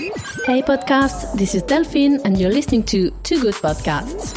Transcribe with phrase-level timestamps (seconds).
[0.00, 4.32] Hey podcast, this is Delphine and you're listening to Too Good Podcasts.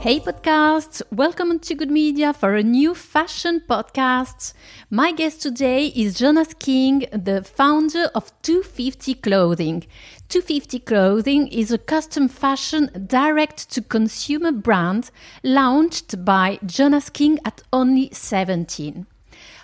[0.00, 4.52] Hey podcast, welcome to Good Media for a new fashion podcast.
[4.90, 9.84] My guest today is Jonas King, the founder of 250 Clothing.
[10.28, 15.10] 250 Clothing is a custom fashion direct to consumer brand
[15.42, 19.04] launched by Jonas King at only 17.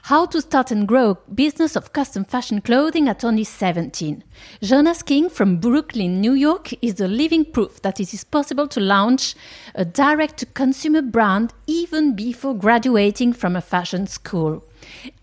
[0.09, 4.23] How to start and grow business of custom fashion clothing at only 17.
[4.61, 8.81] Jonas King from Brooklyn, New York is the living proof that it is possible to
[8.81, 9.35] launch
[9.75, 14.63] a direct to consumer brand even before graduating from a fashion school.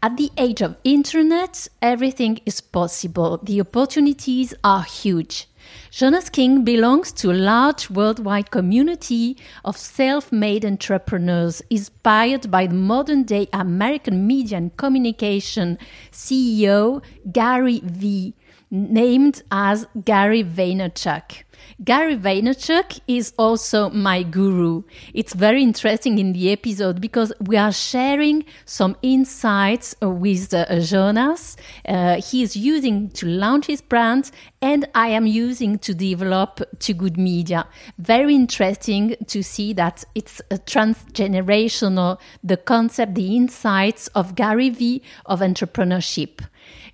[0.02, 3.38] At the age of internet, everything is possible.
[3.38, 5.48] The opportunities are huge.
[5.92, 12.76] Jonas King belongs to a large worldwide community of self made entrepreneurs inspired by the
[12.76, 15.78] modern day American media and communication
[16.12, 18.34] CEO Gary Vee,
[18.72, 21.44] named as Gary Vaynerchuk.
[21.84, 24.84] Gary Vaynerchuk is also my guru.
[25.13, 31.58] It's very interesting in the episode because we are sharing some insights with uh, Jonas.
[31.88, 36.94] Uh, he is using to launch his brand, and I am using to develop to
[36.94, 37.68] Good Media.
[37.98, 45.02] Very interesting to see that it's a transgenerational, the concept, the insights of Gary Vee
[45.26, 46.41] of entrepreneurship.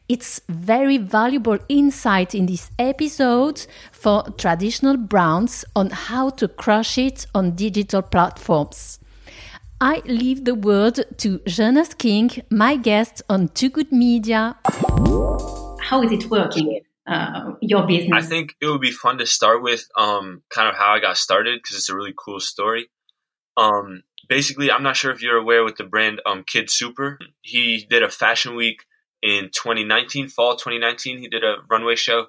[0.09, 7.25] It's very valuable insight in this episode for traditional brands on how to crush it
[7.36, 9.00] on digital platforms.
[9.81, 14.55] I leave the word to Jonas King, my guest on Too Good Media.
[15.81, 16.80] How is it working?
[17.05, 18.11] Uh, your business?
[18.13, 21.17] I think it would be fun to start with um, kind of how I got
[21.17, 22.88] started because it's a really cool story.
[23.58, 27.19] Um, basically, I'm not sure if you're aware with the brand um, Kid Super.
[27.41, 28.85] He did a fashion week
[29.28, 31.20] in 2019, fall 2019.
[31.20, 32.28] He did a runway show,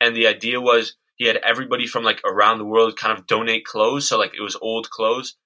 [0.00, 3.64] and the idea was he had everybody from like around the world kind of donate
[3.64, 4.08] clothes.
[4.08, 5.36] So like it was old clothes,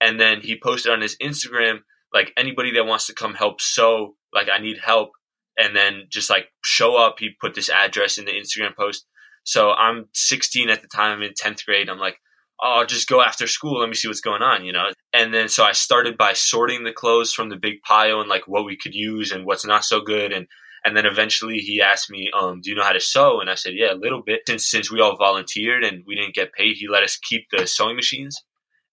[0.00, 1.80] and then he posted on his Instagram
[2.12, 5.12] like anybody that wants to come help sew, like I need help,
[5.56, 7.16] and then just like show up.
[7.18, 9.06] He put this address in the Instagram post.
[9.44, 11.18] So I'm 16 at the time.
[11.18, 11.88] I'm in 10th grade.
[11.88, 12.18] I'm like,
[12.62, 13.80] oh, I'll just go after school.
[13.80, 14.90] Let me see what's going on, you know?
[15.12, 18.46] And then so I started by sorting the clothes from the big pile and like
[18.46, 20.32] what we could use and what's not so good.
[20.32, 20.46] And,
[20.84, 23.40] and then eventually he asked me, um, do you know how to sew?
[23.40, 24.42] And I said, yeah, a little bit.
[24.46, 27.66] Since, since we all volunteered and we didn't get paid, he let us keep the
[27.66, 28.40] sewing machines.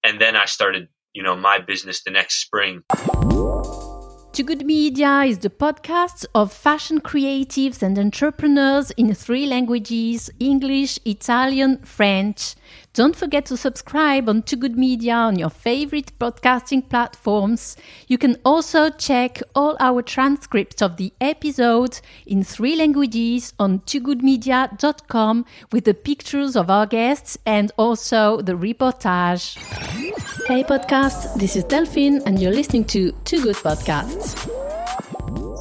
[0.03, 2.83] And then I started, you know, my business the next spring.
[4.31, 10.99] Too Good Media is the podcast of fashion creatives and entrepreneurs in three languages English,
[11.03, 12.55] Italian, French.
[12.93, 17.77] Don't forget to subscribe on Too Good Media on your favorite podcasting platforms.
[18.07, 25.45] You can also check all our transcripts of the episodes in three languages on toogoodmedia.com
[25.71, 29.55] with the pictures of our guests and also the reportage.
[30.47, 34.49] Hey podcast, this is Delphine and you're listening to Too Good Podcasts.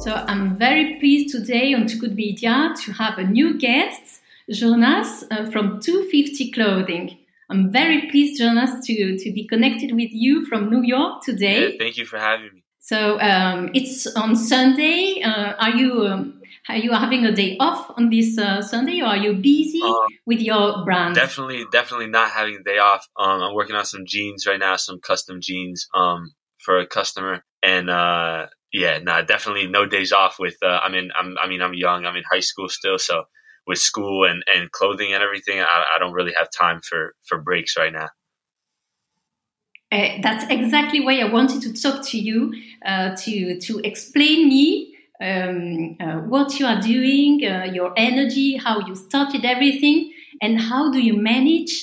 [0.01, 5.23] So I'm very pleased today on Too Good Media to have a new guest, Jonas
[5.29, 7.18] uh, from 250 Clothing.
[7.49, 11.71] I'm very pleased, Jonas, to, to be connected with you from New York today.
[11.71, 12.63] Yeah, thank you for having me.
[12.79, 15.21] So um, it's on Sunday.
[15.23, 19.07] Uh, are you um, are you having a day off on this uh, Sunday, or
[19.07, 21.15] are you busy um, with your brand?
[21.15, 23.07] Definitely, definitely not having a day off.
[23.17, 27.43] Um, I'm working on some jeans right now, some custom jeans um, for a customer,
[27.63, 30.37] and uh, yeah, nah, definitely no days off.
[30.39, 32.05] With uh, I mean, I'm I mean, I'm young.
[32.05, 33.23] I'm in high school still, so
[33.69, 37.37] with school and, and clothing and everything, I, I don't really have time for, for
[37.39, 38.09] breaks right now.
[39.91, 42.53] Uh, that's exactly why I wanted to talk to you
[42.85, 48.79] uh, to to explain me um, uh, what you are doing, uh, your energy, how
[48.87, 51.73] you started everything, and how do you manage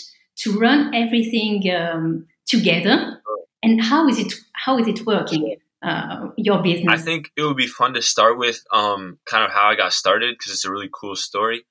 [0.43, 3.21] to run everything um, together,
[3.63, 5.57] and how is it how is it working?
[5.83, 6.89] Uh, your business.
[6.89, 9.93] I think it would be fun to start with um, kind of how I got
[9.93, 11.65] started because it's a really cool story.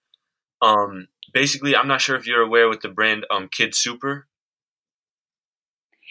[0.62, 4.28] Um, basically, I'm not sure if you're aware with the brand um, Kid Super.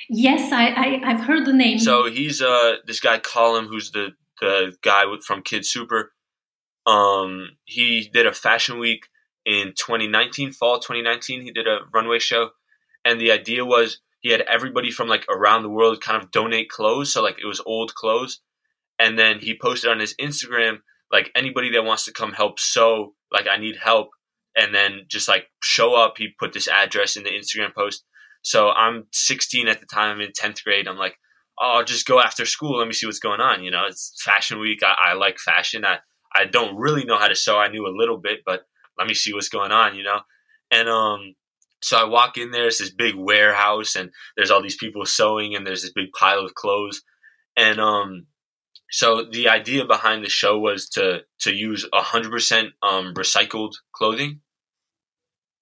[0.09, 1.79] Yes, I, I have heard the name.
[1.79, 4.11] So he's uh this guy Colin, who's the
[4.41, 6.13] the guy with, from Kid Super.
[6.87, 9.07] Um, he did a fashion week
[9.47, 11.43] in 2019, fall 2019.
[11.43, 12.51] He did a runway show,
[13.05, 16.69] and the idea was he had everybody from like around the world kind of donate
[16.69, 17.13] clothes.
[17.13, 18.41] So like it was old clothes,
[18.99, 20.79] and then he posted on his Instagram
[21.11, 24.11] like anybody that wants to come help sew, like I need help
[24.57, 26.15] and then just like show up.
[26.19, 28.05] He put this address in the Instagram post.
[28.43, 30.17] So I'm 16 at the time.
[30.17, 30.87] I'm in 10th grade.
[30.87, 31.17] I'm like,
[31.61, 32.79] oh, I'll just go after school.
[32.79, 33.65] Let me see what's going on.
[33.65, 34.83] You know, it's fashion week.
[34.83, 35.85] I, I like fashion.
[35.85, 35.99] I,
[36.35, 37.59] I don't really know how to sew.
[37.59, 38.63] I knew a little bit, but
[38.99, 40.21] let me see what's going on, you know.
[40.71, 41.35] And um,
[41.81, 42.67] so I walk in there.
[42.67, 46.41] It's this big warehouse, and there's all these people sewing, and there's this big pile
[46.41, 47.03] of clothes.
[47.57, 48.27] And um,
[48.91, 54.41] so the idea behind the show was to to use hundred percent um recycled clothing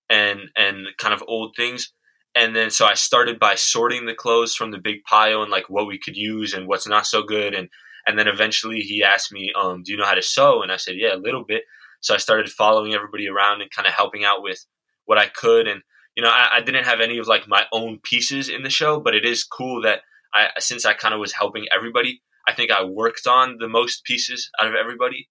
[0.08, 1.92] and and kind of old things.
[2.34, 5.68] And then so I started by sorting the clothes from the big pile and like
[5.68, 7.54] what we could use and what's not so good.
[7.54, 7.68] And
[8.06, 10.76] and then eventually he asked me, um, "Do you know how to sew?" And I
[10.76, 11.64] said, "Yeah, a little bit."
[12.00, 14.64] So I started following everybody around and kind of helping out with
[15.04, 15.68] what I could.
[15.68, 15.82] And
[16.16, 19.00] you know, I, I didn't have any of like my own pieces in the show,
[19.00, 20.00] but it is cool that
[20.34, 24.04] I since I kind of was helping everybody, I think I worked on the most
[24.04, 25.28] pieces out of everybody.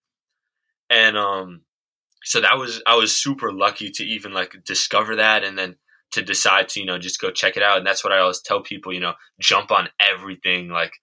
[0.90, 1.62] And um,
[2.24, 5.76] so that was I was super lucky to even like discover that and then
[6.12, 7.78] to decide to you know just go check it out.
[7.78, 10.94] And that's what I always tell people you know jump on everything like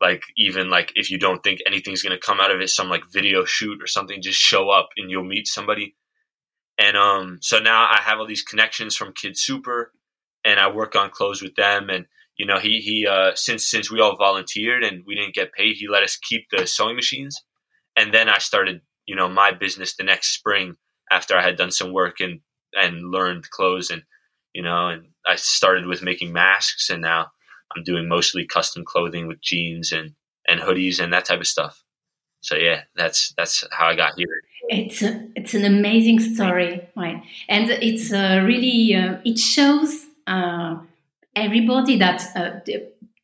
[0.00, 2.88] like even like if you don't think anything's going to come out of it some
[2.88, 5.94] like video shoot or something just show up and you'll meet somebody.
[6.78, 9.92] And um so now I have all these connections from Kid Super
[10.44, 13.90] and I work on clothes with them and you know he he uh since since
[13.90, 17.40] we all volunteered and we didn't get paid he let us keep the sewing machines.
[17.94, 20.76] And then I started you know my business the next spring
[21.10, 22.40] after I had done some work and
[22.72, 24.02] and learned clothes and
[24.52, 27.28] you know and I started with making masks and now
[27.74, 30.14] I'm doing mostly custom clothing with jeans and
[30.48, 31.82] and hoodies and that type of stuff.
[32.40, 34.28] So yeah, that's that's how I got here.
[34.68, 37.22] It's a, it's an amazing story, right?
[37.48, 40.78] And it's uh, really uh, it shows uh,
[41.34, 42.60] everybody that uh,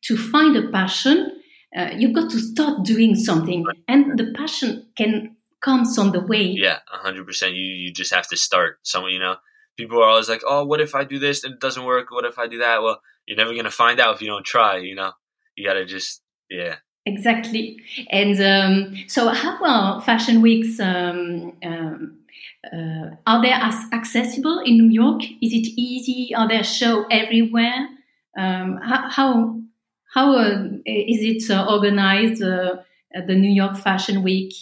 [0.03, 1.41] to find a passion,
[1.75, 5.32] uh, you've got to start doing something, and the passion can
[5.63, 6.43] comes on the way.
[6.43, 7.55] Yeah, hundred percent.
[7.55, 8.79] You you just have to start.
[8.83, 9.37] Someone you know,
[9.77, 12.11] people are always like, "Oh, what if I do this and it doesn't work?
[12.11, 14.77] What if I do that?" Well, you're never gonna find out if you don't try.
[14.77, 15.13] You know,
[15.55, 16.75] you gotta just yeah.
[17.05, 17.81] Exactly.
[18.09, 20.79] And um, so, how are fashion weeks?
[20.79, 22.19] Um, um,
[22.71, 25.23] uh, are they as accessible in New York?
[25.41, 26.33] Is it easy?
[26.33, 27.89] Are there show everywhere?
[28.37, 29.59] Um, how how,
[30.13, 32.41] how uh, is it uh, organized?
[32.41, 32.77] Uh,
[33.27, 34.53] the New York Fashion Week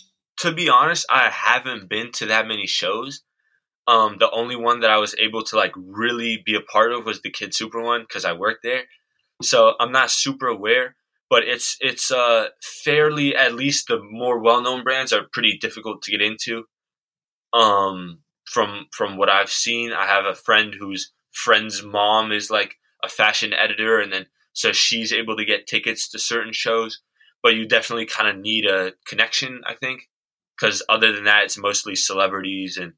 [0.41, 3.21] to be honest, I haven't been to that many shows.
[3.87, 7.05] Um, the only one that I was able to like really be a part of
[7.05, 8.85] was the Kid Super one because I worked there.
[9.43, 10.95] So I'm not super aware,
[11.29, 12.47] but it's it's uh
[12.83, 16.63] fairly at least the more well known brands are pretty difficult to get into.
[17.53, 22.75] Um, from from what I've seen, I have a friend whose friend's mom is like
[23.03, 26.99] a fashion editor, and then so she's able to get tickets to certain shows.
[27.43, 30.01] But you definitely kind of need a connection, I think
[30.61, 32.93] because other than that, it's mostly celebrities and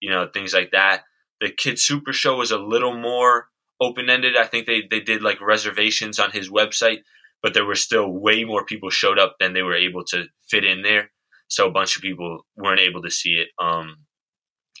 [0.00, 1.02] you know things like that.
[1.40, 3.48] The Kid Super Show was a little more
[3.80, 4.36] open ended.
[4.36, 6.98] I think they they did like reservations on his website,
[7.42, 10.64] but there were still way more people showed up than they were able to fit
[10.64, 11.10] in there.
[11.48, 13.48] So a bunch of people weren't able to see it.
[13.58, 14.04] Um,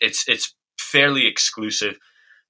[0.00, 1.98] it's it's fairly exclusive.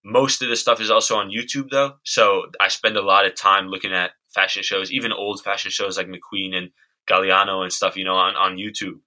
[0.05, 3.35] Most of the stuff is also on YouTube though, so I spend a lot of
[3.35, 6.71] time looking at fashion shows, even old fashion shows like McQueen and
[7.11, 9.01] Galliano and stuff, you know, on, on YouTube.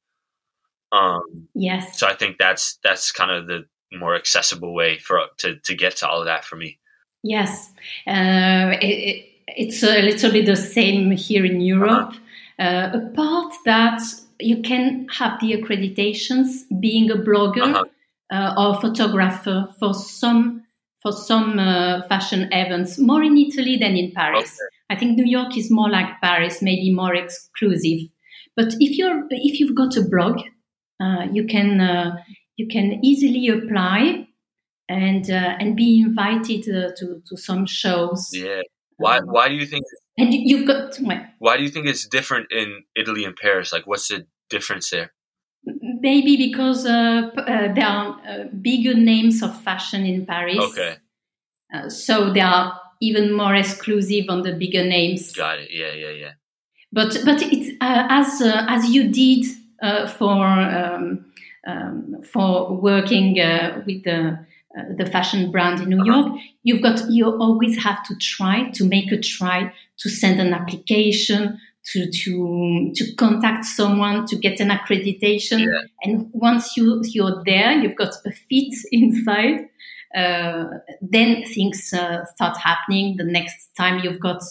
[0.91, 1.99] Um, yes.
[1.99, 5.97] So I think that's that's kind of the more accessible way for to to get
[5.97, 6.79] to all of that for me.
[7.23, 7.71] Yes,
[8.07, 12.13] uh, it, it's a little bit the same here in Europe.
[12.13, 12.17] Uh-huh.
[12.59, 14.01] Uh, apart that
[14.39, 17.85] you can have the accreditations being a blogger uh-huh.
[18.31, 20.63] uh, or photographer for some
[21.01, 24.55] for some uh, fashion events, more in Italy than in Paris.
[24.59, 24.95] Okay.
[24.95, 28.09] I think New York is more like Paris, maybe more exclusive.
[28.55, 30.41] But if you're if you've got a blog,
[31.01, 32.17] uh, you can uh,
[32.57, 34.27] you can easily apply
[34.87, 38.29] and uh, and be invited to to some shows.
[38.33, 38.61] Yeah.
[38.97, 39.83] Why um, why do you think?
[40.17, 40.97] And you've got
[41.39, 43.73] why do you think it's different in Italy and Paris?
[43.73, 45.11] Like, what's the difference there?
[45.63, 50.57] Maybe because uh, uh, there are uh, bigger names of fashion in Paris.
[50.59, 50.97] Okay.
[51.87, 55.31] so they are even more exclusive on the bigger names.
[55.31, 55.69] Got it.
[55.71, 56.31] Yeah, yeah, yeah.
[56.91, 59.45] But but it's as as you did
[59.81, 61.25] uh, for um,
[61.67, 64.39] um, for working uh, with the
[64.77, 68.85] uh, the fashion brand in New York, you've got you always have to try to
[68.85, 74.69] make a try to send an application to to to contact someone to get an
[74.69, 75.81] accreditation yeah.
[76.03, 79.67] and once you you're there you've got a fit inside
[80.15, 80.65] uh,
[81.01, 84.43] then things uh, start happening the next time you've got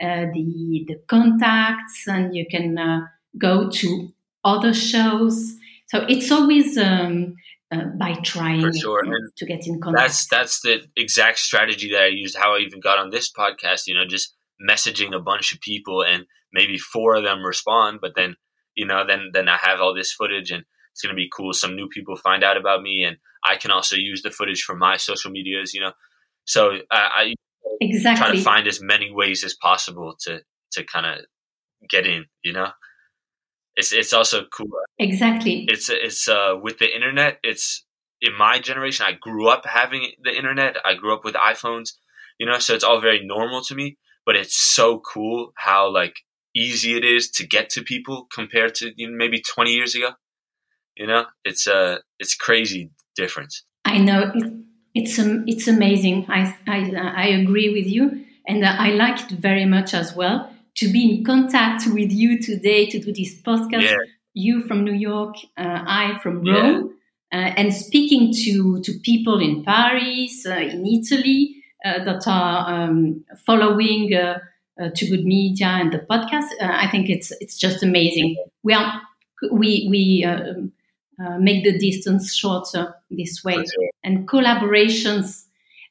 [0.00, 4.12] uh, the the contacts and you can go to
[4.46, 5.54] other shows.
[5.88, 7.34] So it's always um,
[7.70, 9.02] uh, by trying sure.
[9.36, 10.08] to get in contact.
[10.08, 12.36] That's that's the exact strategy that I used.
[12.36, 13.86] How I even got on this podcast.
[13.86, 14.34] You know, just
[14.70, 18.36] messaging a bunch of people, and maybe four of them respond, but then
[18.76, 21.52] you know, then then I have all this footage, and it's going to be cool.
[21.52, 24.76] Some new people find out about me, and I can also use the footage for
[24.76, 25.74] my social medias.
[25.74, 25.92] You know,
[26.44, 27.34] so I, I
[27.80, 31.24] exactly try to find as many ways as possible to to kind of
[31.88, 32.26] get in.
[32.44, 32.68] You know,
[33.76, 34.70] it's it's also cool.
[34.98, 35.66] Exactly.
[35.68, 37.38] It's it's uh with the internet.
[37.42, 37.84] It's
[38.20, 39.06] in my generation.
[39.06, 40.76] I grew up having the internet.
[40.84, 41.90] I grew up with iPhones.
[42.38, 43.98] You know, so it's all very normal to me.
[44.24, 46.16] But it's so cool how like
[46.54, 50.10] easy it is to get to people compared to you know, maybe 20 years ago.
[50.96, 53.62] You know, it's a uh, it's crazy difference.
[53.84, 54.32] I know
[54.94, 56.24] it's um, it's amazing.
[56.30, 60.92] I, I I agree with you, and I like it very much as well to
[60.92, 63.82] be in contact with you today to do this podcast.
[63.82, 63.96] Yeah.
[64.34, 66.94] You from New York, uh, I from Rome,
[67.32, 67.38] yeah.
[67.38, 73.24] uh, and speaking to to people in Paris, uh, in Italy uh, that are um,
[73.46, 74.38] following uh,
[74.78, 76.48] uh, Too Good Media and the podcast.
[76.60, 78.36] I think it's it's just amazing.
[78.62, 79.00] We are
[79.50, 80.24] we we
[81.18, 83.64] uh, make the distance shorter this way.
[84.04, 85.44] And collaborations,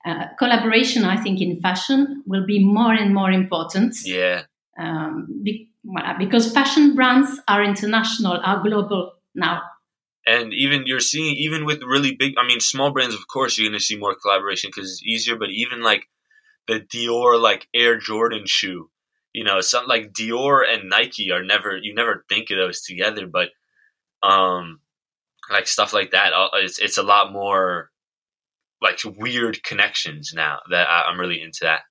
[0.05, 3.95] uh, collaboration, I think, in fashion will be more and more important.
[4.03, 4.43] Yeah.
[4.77, 5.69] Um, be,
[6.17, 9.61] because fashion brands are international, are global now.
[10.27, 13.69] And even you're seeing, even with really big, I mean, small brands, of course, you're
[13.69, 15.35] going to see more collaboration because it's easier.
[15.35, 16.07] But even like
[16.67, 18.89] the Dior, like Air Jordan shoe,
[19.33, 23.27] you know, something like Dior and Nike are never, you never think of those together.
[23.27, 23.49] But
[24.23, 24.79] um,
[25.51, 26.33] like stuff like that.
[26.33, 27.91] Uh, it's it's a lot more
[28.81, 31.81] like weird connections now that I, am really into that.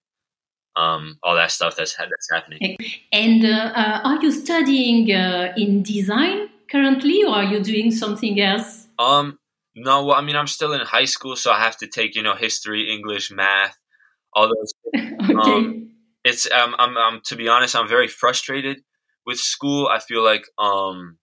[0.76, 2.76] Um, all that stuff that's that's happening.
[3.12, 8.40] And uh, uh, are you studying uh, in design currently, or are you doing something
[8.40, 8.88] else?
[8.98, 9.38] Um,
[9.76, 10.04] no.
[10.04, 12.34] Well, I mean, I'm still in high school, so I have to take you know
[12.34, 13.76] history, English, math,
[14.32, 14.72] all those.
[14.96, 15.34] okay.
[15.34, 15.90] Um,
[16.24, 18.82] it's um, I'm, I'm to be honest, I'm very frustrated
[19.24, 19.88] with school.
[19.88, 21.18] I feel like um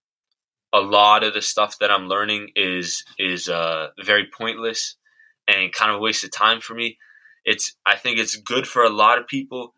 [0.72, 4.96] a lot of the stuff that I'm learning is is uh, very pointless
[5.46, 6.98] and kind of a waste of time for me.
[7.44, 9.74] It's I think it's good for a lot of people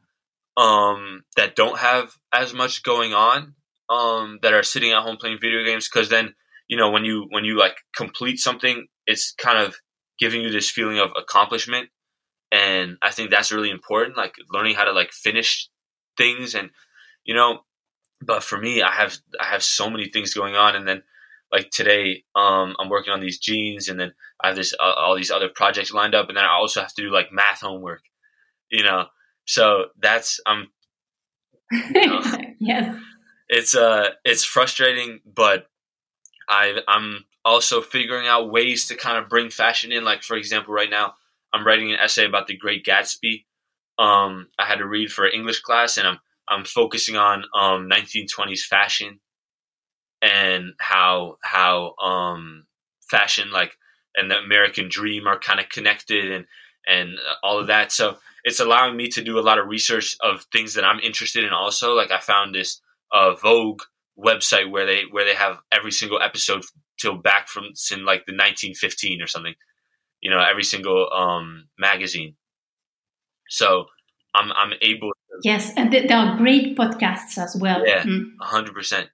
[0.57, 3.55] um, that don't have as much going on
[3.89, 6.35] um, that are sitting at home playing video games because then
[6.69, 9.77] you know when you when you like complete something, it's kind of
[10.19, 11.89] giving you this feeling of accomplishment,
[12.53, 14.17] and I think that's really important.
[14.17, 15.69] Like learning how to like finish
[16.17, 16.71] things and
[17.25, 17.61] you know
[18.25, 21.03] but for me, I have I have so many things going on, and then
[21.53, 24.13] like today, um, I'm working on these jeans, and then
[24.45, 26.93] I have this uh, all these other projects lined up, and then I also have
[26.93, 28.03] to do like math homework,
[28.71, 29.07] you know.
[29.47, 30.69] So that's I'm.
[31.73, 32.21] You know,
[32.61, 32.95] yes.
[33.49, 35.67] It's uh, it's frustrating, but
[36.47, 40.05] I I'm also figuring out ways to kind of bring fashion in.
[40.05, 41.15] Like for example, right now
[41.55, 43.47] I'm writing an essay about the Great Gatsby.
[43.99, 46.19] Um, I had to read for English class, and I'm
[46.51, 49.21] I'm focusing on um, 1920s fashion
[50.21, 52.67] and how how um,
[53.09, 53.73] fashion like
[54.17, 56.47] and the American dream are kind of connected and
[56.87, 57.93] and all of that.
[57.93, 61.45] So it's allowing me to do a lot of research of things that I'm interested
[61.45, 61.53] in.
[61.53, 62.81] Also, like I found this
[63.13, 63.81] uh, Vogue
[64.19, 66.63] website where they where they have every single episode
[67.01, 69.55] till back from in like the 1915 or something.
[70.21, 72.37] You know, every single um, magazine.
[73.49, 73.87] So
[74.35, 75.09] I'm I'm able.
[75.09, 77.87] To, yes, and th- there are great podcasts as well.
[77.87, 78.31] Yeah, mm.
[78.41, 78.77] hundred mm.
[78.77, 79.09] percent.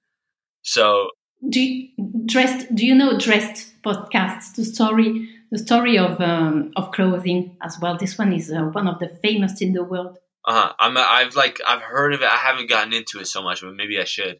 [0.61, 1.09] So
[1.47, 1.89] do you,
[2.25, 2.73] dressed?
[2.73, 4.55] Do you know dressed podcasts?
[4.55, 7.97] The story, the story of um, of clothing as well.
[7.97, 10.17] This one is uh, one of the famous in the world.
[10.45, 10.73] Uh huh.
[10.79, 10.97] I'm.
[10.97, 12.29] I've like I've heard of it.
[12.29, 14.39] I haven't gotten into it so much, but maybe I should.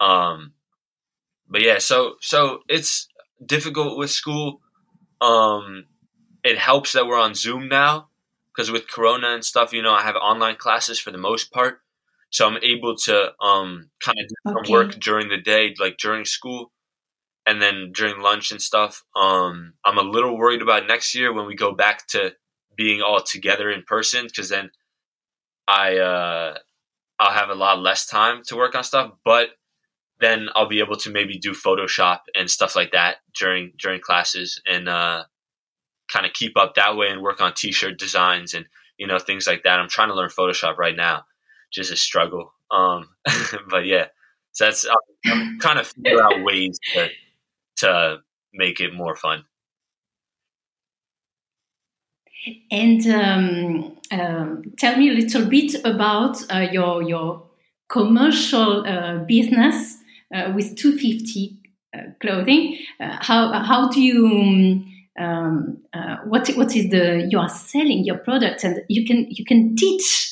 [0.00, 0.52] Um,
[1.48, 1.78] but yeah.
[1.78, 3.08] So so it's
[3.44, 4.60] difficult with school.
[5.20, 5.86] Um,
[6.44, 8.08] it helps that we're on Zoom now
[8.54, 11.80] because with Corona and stuff, you know, I have online classes for the most part,
[12.32, 14.72] so I'm able to um, kind of do some okay.
[14.72, 16.72] work during the day, like during school,
[17.46, 19.04] and then during lunch and stuff.
[19.14, 22.32] Um, I'm a little worried about next year when we go back to
[22.74, 24.70] being all together in person, because then
[25.68, 26.58] I uh,
[27.18, 29.50] I'll have a lot less time to work on stuff, but
[30.20, 34.58] then I'll be able to maybe do Photoshop and stuff like that during during classes
[34.66, 35.24] and uh,
[36.10, 38.64] kind of keep up that way and work on t-shirt designs and
[38.96, 39.78] you know things like that.
[39.78, 41.24] I'm trying to learn Photoshop right now,
[41.72, 42.52] just a struggle.
[42.70, 43.08] Um,
[43.70, 44.06] but yeah,
[44.52, 47.08] so that's I'm, I'm kind of figure out ways to
[47.78, 48.18] to
[48.52, 49.44] make it more fun.
[52.70, 57.46] And um, um, tell me a little bit about uh, your your
[57.88, 59.98] commercial uh, business
[60.34, 61.58] uh, with 250
[61.94, 62.78] uh, clothing.
[63.00, 68.04] Uh, how how do you um, um, uh, what what is the you are selling
[68.04, 70.31] your product and you can you can teach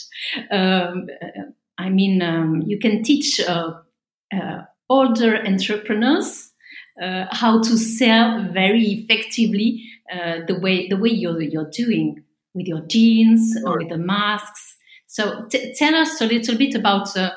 [0.51, 1.43] um, uh,
[1.79, 3.75] I mean um, you can teach uh,
[4.33, 6.51] uh older entrepreneurs
[7.03, 12.23] uh, how to sell very effectively uh, the way the way you're you're doing
[12.55, 14.77] with your jeans or with the masks.
[15.07, 17.31] So t- tell us a little bit about uh,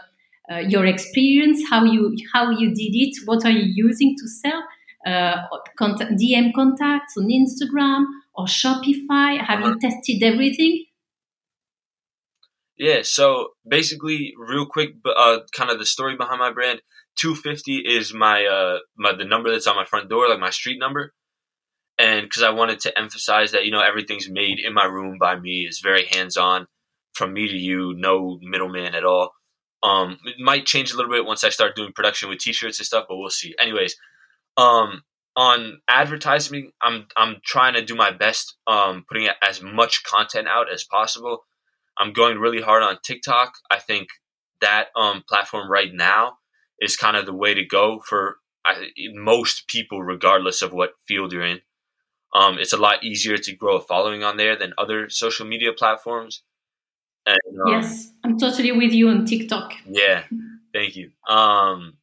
[0.52, 4.64] uh, your experience, how you how you did it, what are you using to sell,
[5.06, 5.44] uh,
[5.78, 9.40] contact, DM contacts on Instagram or Shopify.
[9.40, 10.86] Have you tested everything?
[12.78, 16.82] Yeah, so basically, real quick, uh, kind of the story behind my brand.
[17.20, 20.80] 250 is my uh my the number that's on my front door, like my street
[20.80, 21.14] number.
[22.00, 25.40] And because I wanted to emphasize that you know everything's made in my room by
[25.40, 26.66] me, it's very hands on,
[27.14, 29.32] from me to you, no middleman at all.
[29.84, 32.86] Um, it might change a little bit once I start doing production with t-shirts and
[32.86, 33.54] stuff, but we'll see.
[33.60, 33.96] Anyways,
[34.58, 35.02] um,
[35.36, 40.72] on advertising, I'm I'm trying to do my best, um, putting as much content out
[40.72, 41.40] as possible.
[41.98, 43.56] I'm going really hard on TikTok.
[43.70, 44.10] I think
[44.62, 46.38] that um, platform right now
[46.80, 51.34] is kind of the way to go for I, most people, regardless of what field
[51.34, 51.62] you're in.
[52.34, 55.72] Um, it's a lot easier to grow a following on there than other social media
[55.72, 56.44] platforms.
[57.26, 59.74] And, um, yes, I'm totally with you on TikTok.
[59.86, 60.24] Yeah,
[60.74, 61.12] thank you.
[61.28, 61.98] Um,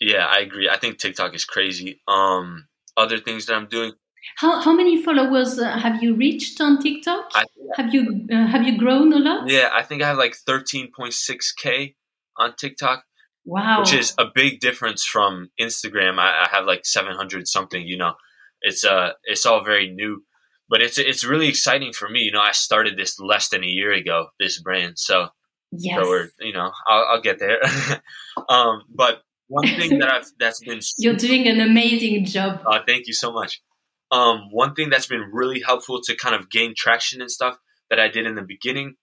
[0.00, 0.68] yeah, I agree.
[0.68, 2.00] I think TikTok is crazy.
[2.06, 3.92] Um, other things that I'm doing.
[4.36, 7.30] How how many followers uh, have you reached on TikTok?
[7.34, 7.44] I,
[7.76, 9.48] have you uh, have you grown a lot?
[9.48, 11.94] Yeah, I think I have like 13.6k
[12.36, 13.04] on TikTok.
[13.44, 16.18] Wow, which is a big difference from Instagram.
[16.18, 17.86] I, I have like 700 something.
[17.86, 18.12] You know,
[18.60, 20.22] it's uh it's all very new
[20.68, 22.20] but it's it's really exciting for me.
[22.20, 24.98] You know, I started this less than a year ago, this brand.
[24.98, 25.28] So,
[25.72, 25.96] yes.
[25.96, 27.60] so we're you know, I'll, I'll get there.
[28.48, 32.60] um, but one thing that I've that's been you're doing an amazing job.
[32.66, 33.62] Uh, thank you so much.
[34.10, 37.58] Um, one thing that's been really helpful to kind of gain traction and stuff
[37.90, 38.94] that I did in the beginning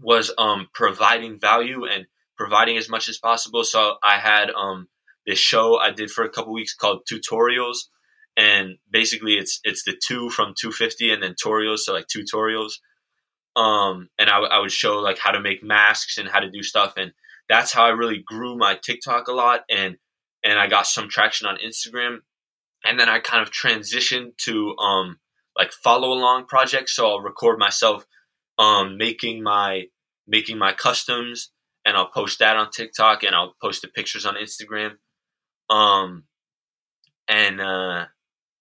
[0.00, 3.64] was um, providing value and providing as much as possible.
[3.64, 4.88] So I had um,
[5.26, 7.78] this show I did for a couple weeks called Tutorials
[8.36, 12.74] and basically it's it's the two from 250 and then tutorials so like tutorials
[13.56, 16.62] um and I, I would show like how to make masks and how to do
[16.62, 17.12] stuff and
[17.48, 19.96] that's how i really grew my tiktok a lot and
[20.44, 22.18] and i got some traction on instagram
[22.84, 25.18] and then i kind of transitioned to um
[25.56, 28.04] like follow along projects so i'll record myself
[28.58, 29.84] um making my
[30.26, 31.52] making my customs
[31.84, 34.92] and i'll post that on tiktok and i'll post the pictures on instagram
[35.70, 36.24] um
[37.28, 38.06] and uh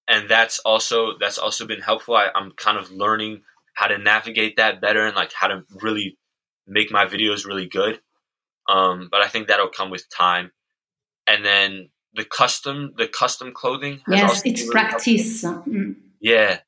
[0.07, 2.15] and that's also that's also been helpful.
[2.15, 3.41] I, I'm kind of learning
[3.73, 6.17] how to navigate that better and like how to really
[6.67, 7.99] make my videos really good.
[8.69, 10.51] Um, but I think that'll come with time.
[11.27, 14.01] And then the custom, the custom clothing.
[14.07, 15.43] yes, it's really practice.
[15.43, 15.95] Mm.
[16.19, 16.59] Yeah,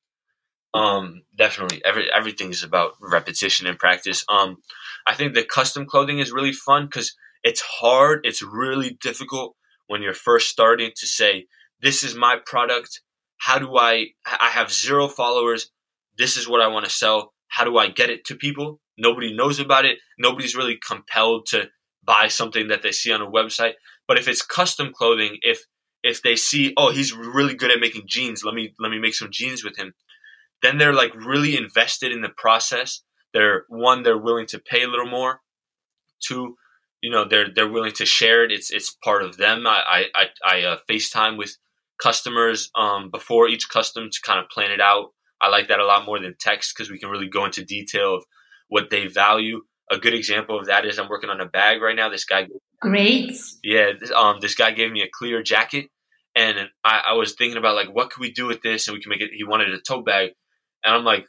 [0.73, 1.81] um, definitely.
[1.85, 4.23] Every everything is about repetition and practice.
[4.29, 4.57] Um,
[5.05, 8.25] I think the custom clothing is really fun because it's hard.
[8.25, 9.55] It's really difficult
[9.87, 11.47] when you're first starting to say,
[11.81, 13.01] "This is my product
[13.37, 15.69] how do I, I have zero followers.
[16.17, 17.33] This is what I want to sell.
[17.47, 18.79] How do I get it to people?
[18.97, 19.99] Nobody knows about it.
[20.17, 21.69] Nobody's really compelled to
[22.03, 23.73] buy something that they see on a website.
[24.07, 25.61] But if it's custom clothing, if,
[26.03, 29.15] if they see, oh, he's really good at making jeans, let me, let me make
[29.15, 29.93] some jeans with him.
[30.61, 33.01] Then they're like really invested in the process.
[33.33, 35.41] They're one, they're willing to pay a little more.
[36.19, 36.55] Two,
[37.01, 38.51] you know, they're, they're willing to share it.
[38.51, 39.67] It's, it's part of them.
[39.67, 41.57] I, I, I, uh, FaceTime with
[42.01, 45.13] customers um, before each custom to kind of plan it out.
[45.41, 48.15] I like that a lot more than text because we can really go into detail
[48.15, 48.23] of
[48.69, 49.61] what they value.
[49.91, 52.09] A good example of that is I'm working on a bag right now.
[52.09, 52.47] This guy,
[52.81, 53.91] great, yeah.
[54.15, 55.89] Um, this guy gave me a clear jacket,
[56.35, 59.01] and I, I was thinking about like what could we do with this, and we
[59.01, 59.31] can make it.
[59.33, 60.31] He wanted a tote bag,
[60.83, 61.25] and I'm like,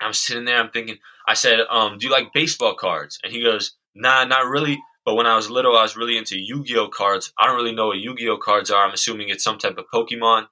[0.00, 0.98] I'm sitting there, I'm thinking.
[1.28, 5.14] I said, um, "Do you like baseball cards?" And he goes, "Nah, not really." But
[5.14, 7.32] when I was little, I was really into Yu-Gi-Oh cards.
[7.38, 8.84] I don't really know what Yu-Gi-Oh cards are.
[8.84, 10.46] I'm assuming it's some type of Pokemon.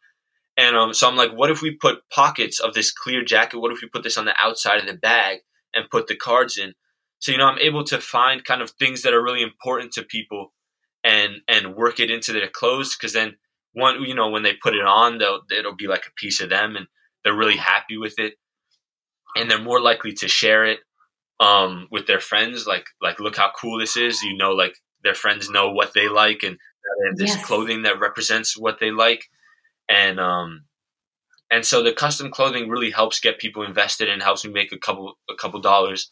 [0.57, 3.61] And um, so I'm like, what if we put pockets of this clear jacket?
[3.61, 5.40] What if we put this on the outside of the bag
[5.74, 6.74] and put the cards in?
[7.18, 10.02] So you know, I'm able to find kind of things that are really important to
[10.02, 10.52] people
[11.04, 13.37] and and work it into their clothes because then
[13.72, 16.50] one, you know, when they put it on, they'll it'll be like a piece of
[16.50, 16.87] them and
[17.24, 18.35] they're really happy with it
[19.37, 20.81] and they're more likely to share it
[21.40, 22.66] um, with their friends.
[22.66, 24.22] Like, like, look how cool this is.
[24.22, 26.59] You know, like their friends know what they like, and
[27.16, 27.44] this yes.
[27.44, 29.24] clothing that represents what they like,
[29.88, 30.64] and um,
[31.50, 34.78] and so the custom clothing really helps get people invested and helps me make a
[34.78, 36.11] couple a couple dollars,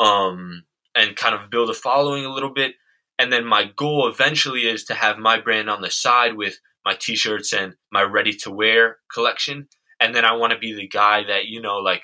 [0.00, 2.74] um, and kind of build a following a little bit.
[3.18, 6.94] And then my goal eventually is to have my brand on the side with my
[6.98, 9.68] t-shirts and my ready to wear collection.
[10.00, 12.02] And then I want to be the guy that, you know, like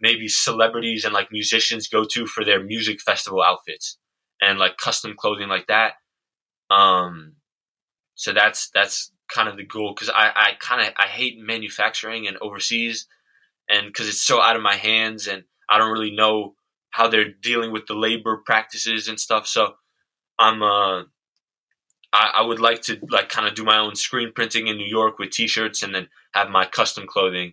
[0.00, 3.98] maybe celebrities and like musicians go to for their music festival outfits
[4.40, 5.92] and like custom clothing like that.
[6.70, 7.36] Um,
[8.14, 12.26] so that's that's kind of the goal because I, I kind of I hate manufacturing
[12.26, 13.06] and overseas,
[13.68, 16.54] and because it's so out of my hands and I don't really know
[16.90, 19.46] how they're dealing with the labor practices and stuff.
[19.46, 19.74] So
[20.38, 21.02] I'm uh
[22.12, 24.86] I, I would like to like kind of do my own screen printing in New
[24.86, 27.52] York with T-shirts and then have my custom clothing.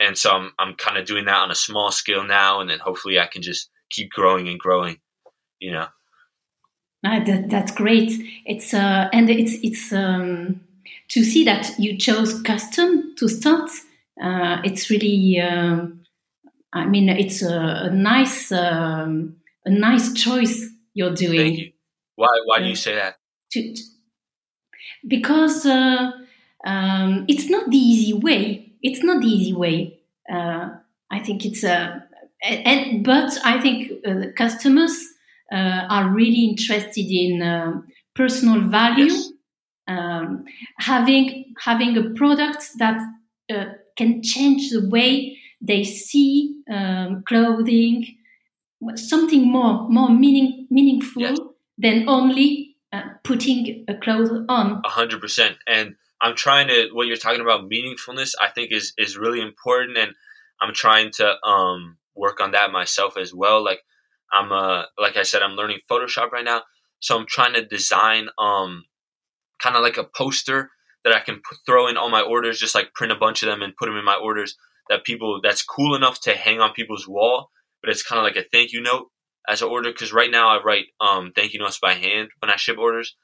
[0.00, 2.80] And so I'm I'm kind of doing that on a small scale now, and then
[2.80, 4.98] hopefully I can just keep growing and growing.
[5.60, 5.86] You know.
[7.06, 8.12] Uh, that, that's great.
[8.44, 10.60] It's uh, and it's it's um,
[11.08, 13.70] to see that you chose custom to start.
[14.22, 15.86] Uh, it's really, uh,
[16.74, 21.38] I mean, it's a, a nice um, a nice choice you're doing.
[21.38, 21.72] Thank you.
[22.16, 23.16] Why why do you say that?
[23.52, 23.74] To,
[25.06, 26.10] because uh,
[26.66, 28.72] um, it's not the easy way.
[28.82, 30.00] It's not the easy way.
[30.30, 30.70] Uh,
[31.10, 32.02] I think it's a,
[32.42, 34.98] and, but I think the customers
[35.52, 37.80] uh, are really interested in uh,
[38.14, 39.30] personal value, yes.
[39.88, 40.44] um,
[40.78, 43.00] having having a product that
[43.54, 48.06] uh, can change the way they see um, clothing,
[48.96, 51.38] something more more meaning meaningful yes.
[51.78, 54.82] than only uh, putting a clothes on.
[54.84, 58.34] A hundred percent, and I'm trying to what you're talking about meaningfulness.
[58.40, 60.12] I think is is really important, and
[60.60, 63.64] I'm trying to um, work on that myself as well.
[63.64, 63.80] Like
[64.32, 66.62] I'm uh like I said, I'm learning Photoshop right now,
[67.00, 68.84] so I'm trying to design um
[69.62, 70.70] kind of like a poster
[71.04, 73.48] that I can put, throw in all my orders, just like print a bunch of
[73.48, 74.56] them and put them in my orders.
[74.88, 77.50] That people that's cool enough to hang on people's wall,
[77.82, 79.10] but it's kind of like a thank you note
[79.48, 79.90] as an order.
[79.90, 83.16] Because right now I write um thank you notes by hand when I ship orders,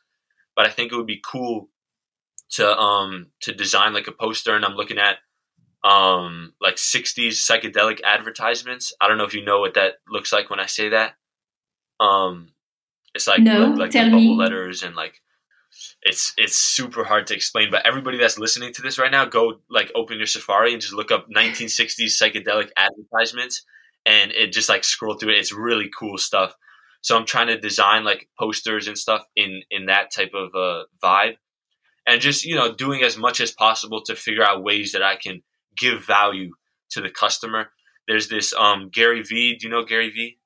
[0.56, 1.68] but I think it would be cool
[2.52, 5.18] to um to design like a poster, and I'm looking at
[5.82, 8.92] um, like 60s psychedelic advertisements.
[9.00, 11.14] I don't know if you know what that looks like when I say that.
[11.98, 12.52] Um,
[13.14, 14.36] it's like no, like, like bubble me.
[14.36, 15.14] letters and like
[16.02, 17.70] it's it's super hard to explain.
[17.70, 20.94] But everybody that's listening to this right now, go like open your Safari and just
[20.94, 23.64] look up 1960s psychedelic advertisements,
[24.06, 25.38] and it just like scroll through it.
[25.38, 26.54] It's really cool stuff.
[27.02, 30.84] So I'm trying to design like posters and stuff in in that type of uh,
[31.02, 31.36] vibe,
[32.06, 35.16] and just you know doing as much as possible to figure out ways that I
[35.16, 35.42] can
[35.76, 36.52] give value
[36.90, 37.70] to the customer.
[38.08, 39.56] There's this um, Gary Vee.
[39.56, 40.38] Do you know Gary Vee?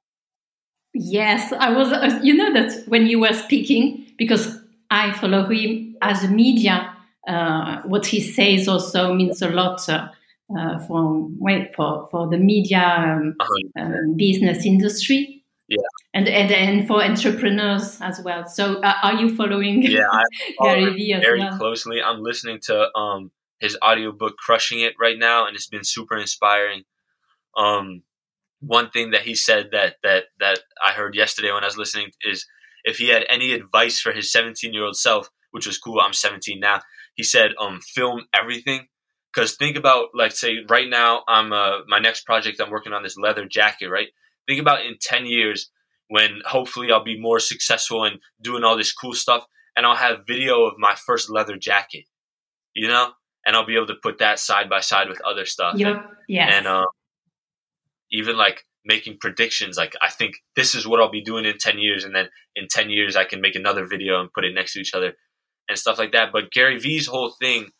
[0.92, 1.92] Yes, I was.
[1.92, 6.94] Uh, you know that when you were speaking, because I follow him as a media.
[7.26, 10.08] Uh, what he says also means a lot uh,
[10.56, 13.36] uh, for well, for for the media um,
[13.78, 15.44] uh, business industry.
[15.68, 15.78] Yeah,
[16.12, 18.46] and, and and for entrepreneurs as well.
[18.46, 19.82] So, uh, are you following?
[19.82, 20.04] Yeah,
[20.62, 21.56] Gary Vee very well?
[21.56, 22.02] closely.
[22.02, 23.30] I'm listening to um,
[23.64, 26.82] his audiobook crushing it right now and it's been super inspiring
[27.56, 28.02] um,
[28.60, 32.10] one thing that he said that that that i heard yesterday when i was listening
[32.22, 32.46] is
[32.84, 36.12] if he had any advice for his 17 year old self which was cool i'm
[36.12, 36.80] 17 now
[37.14, 38.88] he said um film everything
[39.32, 43.02] because think about like say right now i'm uh, my next project i'm working on
[43.02, 44.08] this leather jacket right
[44.46, 45.70] think about in 10 years
[46.08, 49.44] when hopefully i'll be more successful and doing all this cool stuff
[49.76, 52.04] and i'll have video of my first leather jacket
[52.74, 53.12] you know
[53.46, 55.74] and I'll be able to put that side by side with other stuff.
[55.76, 55.96] Yep.
[55.96, 56.50] And, yes.
[56.52, 56.86] and um,
[58.10, 61.78] even like making predictions, like I think this is what I'll be doing in 10
[61.78, 62.04] years.
[62.04, 64.80] And then in 10 years, I can make another video and put it next to
[64.80, 65.14] each other
[65.68, 66.30] and stuff like that.
[66.32, 67.70] But Gary Vee's whole thing,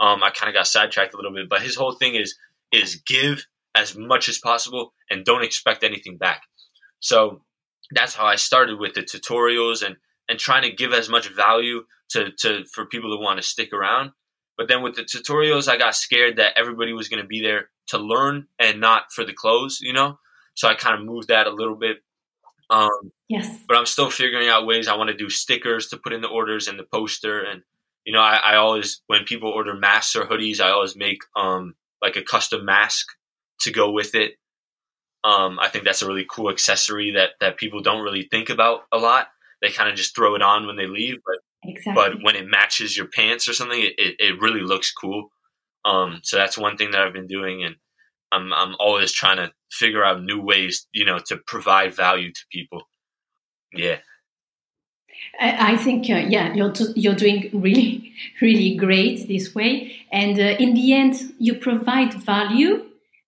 [0.00, 2.36] um, I kind of got sidetracked a little bit, but his whole thing is,
[2.72, 6.42] is give as much as possible and don't expect anything back.
[7.00, 7.42] So
[7.92, 9.96] that's how I started with the tutorials and,
[10.28, 13.72] and trying to give as much value to, to for people who want to stick
[13.72, 14.12] around
[14.56, 17.70] but then with the tutorials, I got scared that everybody was going to be there
[17.88, 20.18] to learn and not for the clothes, you know?
[20.56, 21.98] So I kind of moved that a little bit.
[22.68, 23.62] Um, yes.
[23.68, 26.28] But I'm still figuring out ways I want to do stickers to put in the
[26.28, 27.40] orders and the poster.
[27.40, 27.62] And,
[28.04, 31.76] you know, I, I always, when people order masks or hoodies, I always make um,
[32.02, 33.06] like a custom mask
[33.60, 34.32] to go with it.
[35.22, 38.80] Um, I think that's a really cool accessory that, that people don't really think about
[38.90, 39.28] a lot.
[39.62, 41.36] They kind of just throw it on when they leave, but
[41.68, 41.94] Exactly.
[41.94, 45.30] But when it matches your pants or something, it, it, it really looks cool.
[45.84, 47.76] Um, so that's one thing that I've been doing, and
[48.36, 52.40] I'm I'm always trying to figure out new ways, you know, to provide value to
[52.52, 52.82] people.
[53.72, 53.98] Yeah.
[55.40, 60.38] I, I think uh, yeah, you're t- you're doing really really great this way, and
[60.38, 62.84] uh, in the end, you provide value.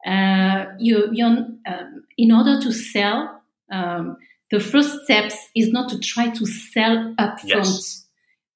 [0.06, 3.42] Uh, you you um, in order to sell.
[3.70, 4.16] Um,
[4.50, 7.44] the first steps is not to try to sell upfront.
[7.44, 8.08] Yes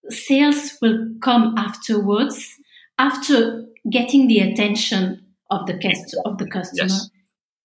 [0.08, 2.56] sales will come afterwards
[2.98, 5.21] after getting the attention
[5.52, 5.74] of the
[6.24, 6.88] of the customer.
[6.88, 7.10] Yes.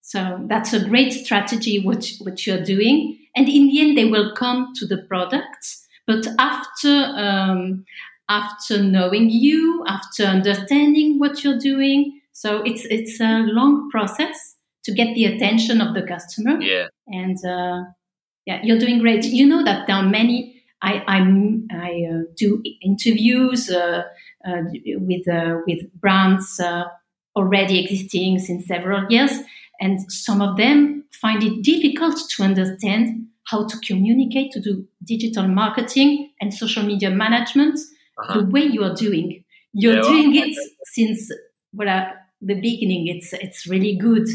[0.02, 4.34] So that's a great strategy which which you're doing, and in the end they will
[4.34, 5.84] come to the products.
[6.06, 7.84] But after um,
[8.28, 12.20] after knowing you, after understanding what you're doing.
[12.32, 16.60] So it's it's a long process to get the attention of the customer.
[16.60, 16.88] Yeah.
[17.08, 17.84] And uh,
[18.46, 19.24] yeah, you're doing great.
[19.24, 20.54] You know that there are many.
[20.80, 24.04] I I'm, i uh, do interviews uh,
[24.46, 26.84] uh with uh, with brands uh,
[27.36, 29.32] already existing since several years,
[29.80, 35.48] and some of them find it difficult to understand how to communicate, to do digital
[35.48, 37.78] marketing and social media management
[38.18, 38.40] uh-huh.
[38.40, 39.44] the way you are doing.
[39.72, 41.30] You're yeah, doing well, it since
[41.72, 42.10] well, uh,
[42.40, 43.06] the beginning.
[43.08, 44.26] It's it's really good.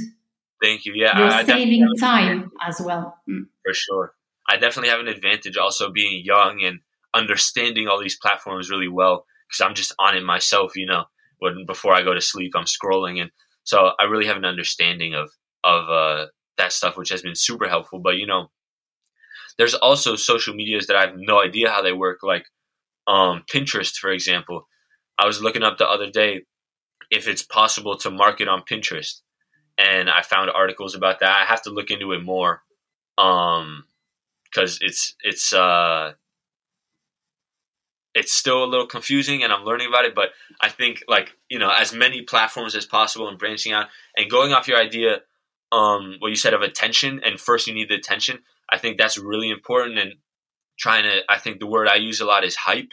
[0.62, 0.93] Thank you.
[0.95, 3.17] Yeah, you're I, saving I time as well.
[3.29, 3.47] Mm.
[3.65, 4.13] For sure,
[4.49, 6.79] I definitely have an advantage also being young and
[7.13, 10.75] understanding all these platforms really well because I'm just on it myself.
[10.75, 11.06] You know,
[11.43, 13.29] when before I go to sleep, I'm scrolling, and
[13.63, 15.29] so I really have an understanding of
[15.63, 16.25] of uh,
[16.58, 17.99] that stuff, which has been super helpful.
[17.99, 18.49] But you know,
[19.58, 22.45] there's also social medias that I have no idea how they work, like
[23.08, 24.67] um, Pinterest, for example.
[25.19, 26.45] I was looking up the other day
[27.12, 29.21] if it's possible to market on Pinterest,
[29.77, 31.29] and I found articles about that.
[31.29, 32.62] I have to look into it more,
[33.17, 33.84] um,
[34.45, 36.13] because it's it's uh,
[38.15, 40.15] it's still a little confusing, and I'm learning about it.
[40.15, 40.30] But
[40.62, 44.54] I think like you know, as many platforms as possible, and branching out and going
[44.54, 45.21] off your idea,
[45.71, 48.39] um, what you said of attention, and first you need the attention.
[48.69, 50.13] I think that's really important, and
[50.78, 52.91] trying to I think the word I use a lot is hype.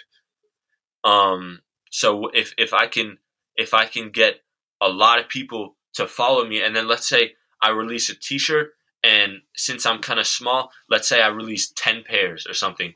[1.04, 3.18] Um so if if I can
[3.56, 4.42] if I can get
[4.80, 8.72] a lot of people to follow me and then let's say I release a t-shirt
[9.02, 12.94] and since I'm kind of small, let's say I release 10 pairs or something.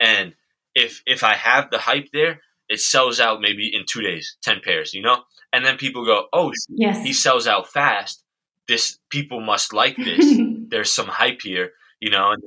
[0.00, 0.34] And
[0.74, 4.60] if if I have the hype there, it sells out maybe in 2 days, 10
[4.64, 5.22] pairs, you know?
[5.52, 7.02] And then people go, "Oh, yes.
[7.04, 8.24] he sells out fast.
[8.68, 10.24] This people must like this.
[10.68, 12.42] There's some hype here." You know, and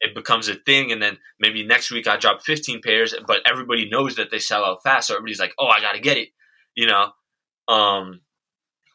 [0.00, 3.88] it becomes a thing and then maybe next week I drop 15 pairs but everybody
[3.88, 6.28] knows that they sell out fast so everybody's like oh I got to get it
[6.74, 7.10] you know
[7.68, 8.20] um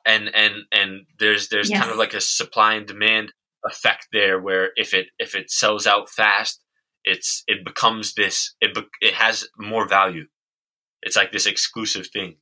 [0.05, 1.79] and and and there's there's yes.
[1.79, 3.33] kind of like a supply and demand
[3.65, 6.61] effect there where if it if it sells out fast
[7.03, 10.25] it's it becomes this it be, it has more value
[11.01, 12.35] it's like this exclusive thing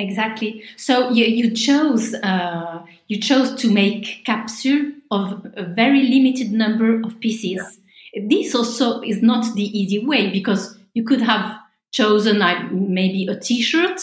[0.00, 0.62] Exactly.
[0.76, 7.00] So you, you chose uh, you chose to make capsule of a very limited number
[7.02, 7.78] of pieces.
[8.14, 8.22] Yeah.
[8.28, 11.54] This also is not the easy way because you could have
[11.92, 14.00] chosen uh, maybe a T-shirt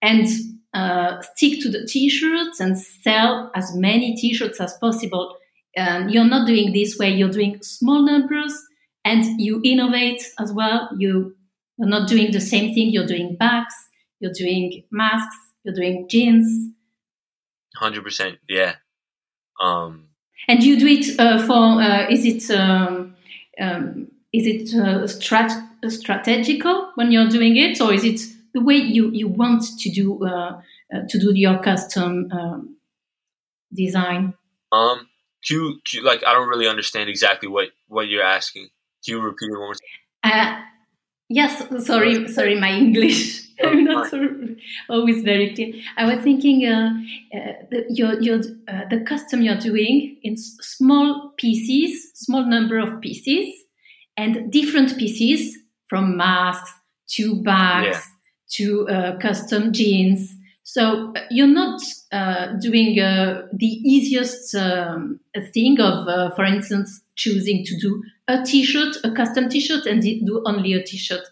[0.00, 0.26] and
[0.72, 5.36] uh, stick to the T-shirts and sell as many T-shirts as possible.
[5.76, 7.10] And you're not doing this way.
[7.10, 8.52] You're doing small numbers
[9.04, 10.90] and you innovate as well.
[10.98, 11.36] You
[11.78, 12.90] you're not doing the same thing.
[12.90, 13.74] You're doing bags
[14.20, 16.72] you're doing masks, you're doing jeans.
[17.74, 18.74] Hundred percent, yeah.
[19.60, 20.08] Um,
[20.46, 23.16] and you do it uh, for uh, is it um,
[23.60, 28.20] um, is it uh, strat- strategical when you're doing it, or is it
[28.52, 30.60] the way you, you want to do uh,
[30.94, 32.76] uh, to do your custom um,
[33.72, 34.34] design?
[34.72, 35.08] Um,
[35.48, 38.68] you, you like I don't really understand exactly what what you're asking.
[39.04, 39.80] Can you repeat it one more time?
[40.22, 40.62] Uh,
[41.28, 43.48] yes, sorry, sorry, my English.
[43.64, 44.12] I'm not
[44.88, 45.74] always very clear.
[45.96, 46.90] I was thinking uh,
[47.34, 53.00] uh, the, your, your, uh, the custom you're doing in small pieces, small number of
[53.00, 53.48] pieces,
[54.16, 56.72] and different pieces from masks
[57.08, 58.00] to bags yeah.
[58.52, 60.34] to uh, custom jeans.
[60.62, 61.80] So uh, you're not
[62.12, 65.20] uh, doing the easiest um,
[65.52, 70.74] thing of, for instance, choosing to do a t-shirt, a custom t-shirt, and do only
[70.74, 71.26] a t-shirt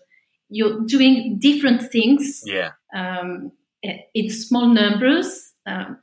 [0.48, 2.70] you're doing different things yeah.
[2.94, 5.52] um, in small numbers.
[5.66, 5.98] Um,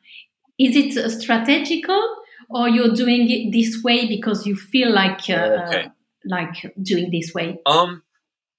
[0.59, 2.01] is it strategical
[2.49, 5.87] or you're doing it this way because you feel like uh, okay.
[6.25, 7.59] like doing this way?
[7.65, 8.03] Um,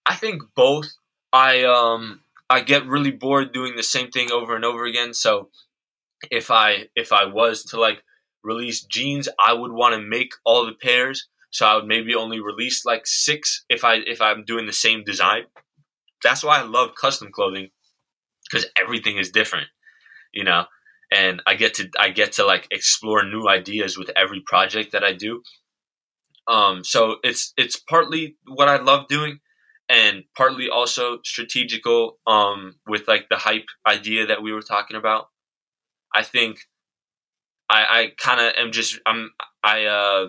[0.05, 0.93] I think both.
[1.33, 5.15] I um I get really bored doing the same thing over and over again.
[5.15, 5.51] So
[6.31, 8.03] if I if I was to like
[8.43, 11.29] release jeans, I would want to make all the pairs.
[11.51, 15.05] So I would maybe only release like six if I if I'm doing the same
[15.05, 15.45] design
[16.23, 17.71] that's why I love custom clothing
[18.45, 19.69] because everything is different,
[20.33, 20.65] you know.
[21.13, 25.05] And I get to I get to like explore new ideas with every project that
[25.05, 25.43] I do.
[26.49, 29.39] Um, so it's it's partly what I love doing,
[29.89, 32.19] and partly also strategical.
[32.27, 35.29] Um, with like the hype idea that we were talking about,
[36.15, 36.61] I think
[37.69, 39.31] I, I kind of am just I'm
[39.63, 40.29] I uh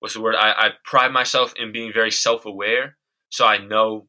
[0.00, 2.96] what's the word I, I pride myself in being very self aware,
[3.30, 4.08] so I know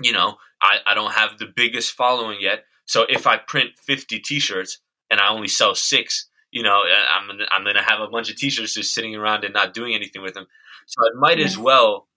[0.00, 2.64] you know, I, I don't have the biggest following yet.
[2.86, 4.78] So if I print 50 t-shirts
[5.10, 8.36] and I only sell six, you know, I'm, I'm going to have a bunch of
[8.36, 10.46] t-shirts just sitting around and not doing anything with them.
[10.86, 12.08] So I might as well,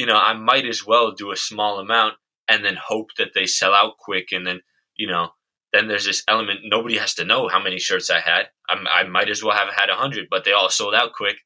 [0.00, 2.14] you know, I might as well do a small amount
[2.48, 4.60] and then hope that they sell out quick and then
[4.96, 5.28] you know
[5.74, 8.46] then there's this element nobody has to know how many shirts I had.
[8.68, 11.36] I'm, i might as well have had a hundred, but they all sold out quick,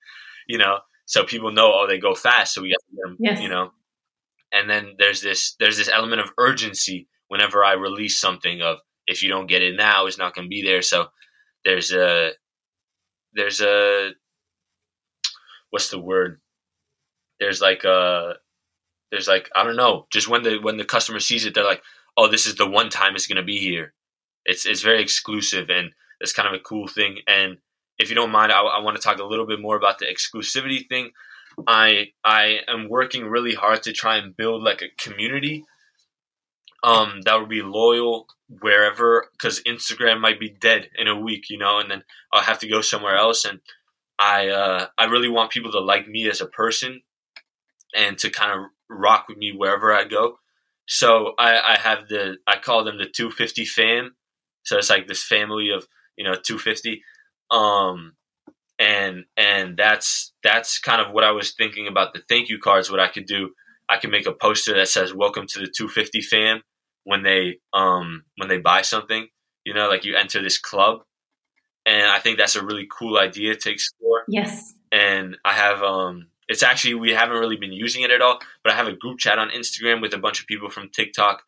[0.46, 0.78] you know.
[1.06, 3.40] So people know, oh, they go fast, so we got them, yes.
[3.40, 3.72] you know.
[4.52, 9.20] And then there's this there's this element of urgency whenever I release something of if
[9.20, 10.80] you don't get it now, it's not going to be there.
[10.80, 11.08] So
[11.64, 12.30] there's a
[13.34, 14.12] there's a
[15.70, 16.40] what's the word?
[17.40, 18.34] There's like a
[19.10, 20.06] there's like I don't know.
[20.10, 21.82] Just when the when the customer sees it, they're like,
[22.16, 23.94] oh, this is the one time it's going to be here
[24.44, 25.90] it's it's very exclusive, and
[26.20, 27.18] it's kind of a cool thing.
[27.26, 27.58] And
[27.98, 30.06] if you don't mind, I, I want to talk a little bit more about the
[30.06, 31.10] exclusivity thing.
[31.66, 35.64] I I am working really hard to try and build like a community
[36.82, 38.26] um, that would be loyal
[38.60, 42.58] wherever because Instagram might be dead in a week, you know, and then I'll have
[42.60, 43.44] to go somewhere else.
[43.44, 43.60] And
[44.18, 47.02] I uh, I really want people to like me as a person
[47.96, 50.38] and to kind of rock with me wherever I go.
[50.86, 54.16] So I, I have the I call them the 250 fam,
[54.64, 57.02] so it's like this family of you know 250,
[57.50, 58.14] um,
[58.78, 62.90] and and that's that's kind of what I was thinking about the thank you cards.
[62.90, 63.50] What I could do,
[63.88, 66.60] I could make a poster that says "Welcome to the 250 fam"
[67.04, 69.28] when they um when they buy something.
[69.64, 71.00] You know, like you enter this club,
[71.86, 74.24] and I think that's a really cool idea to explore.
[74.28, 74.74] Yes.
[74.92, 78.72] And I have um it's actually we haven't really been using it at all, but
[78.72, 81.42] I have a group chat on Instagram with a bunch of people from TikTok.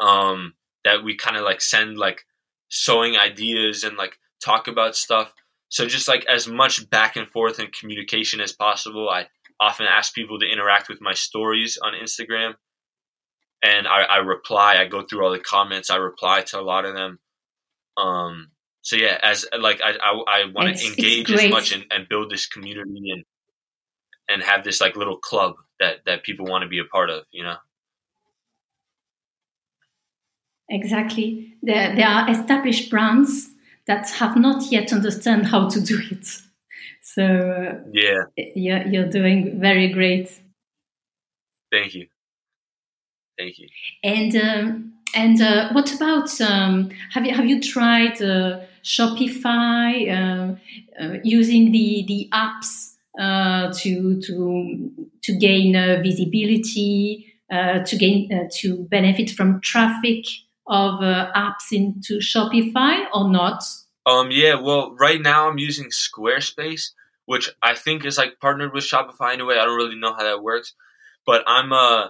[0.00, 2.24] Um, that we kind of like send like
[2.68, 5.32] sewing ideas and like talk about stuff.
[5.68, 9.08] So just like as much back and forth and communication as possible.
[9.08, 9.26] I
[9.60, 12.54] often ask people to interact with my stories on Instagram,
[13.62, 14.76] and I, I reply.
[14.78, 15.90] I go through all the comments.
[15.90, 17.18] I reply to a lot of them.
[17.96, 18.50] Um.
[18.82, 22.30] So yeah, as like I I, I want to engage as much and, and build
[22.30, 23.24] this community and
[24.28, 27.24] and have this like little club that that people want to be a part of.
[27.30, 27.56] You know.
[30.70, 31.54] Exactly.
[31.62, 33.48] There, there are established brands
[33.86, 36.26] that have not yet understand how to do it.
[37.00, 40.30] So uh, yeah, you're, you're doing very great.
[41.72, 42.06] Thank you.
[43.38, 43.68] Thank you.
[44.04, 50.60] And um, and uh, what about um, have you have you tried uh, Shopify um,
[51.00, 54.90] uh, using the the apps uh, to to
[55.22, 60.24] to gain uh, visibility, to gain to benefit from traffic?
[60.68, 63.62] of uh, apps into Shopify or not?
[64.06, 66.90] Um, yeah, well, right now I'm using Squarespace,
[67.26, 69.54] which I think is like partnered with Shopify anyway.
[69.54, 70.74] I don't really know how that works,
[71.26, 72.08] but I'm a uh,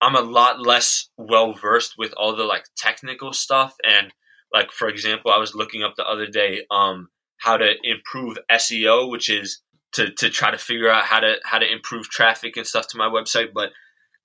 [0.00, 4.12] I'm a lot less well versed with all the like technical stuff and
[4.52, 9.10] like for example, I was looking up the other day um how to improve SEO,
[9.10, 9.60] which is
[9.96, 12.98] to to try to figure out how to how to improve traffic and stuff to
[12.98, 13.70] my website, but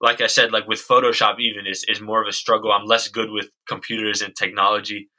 [0.02, 2.72] like I said, like with Photoshop, even is is more of a struggle.
[2.72, 5.10] I'm less good with computers and technology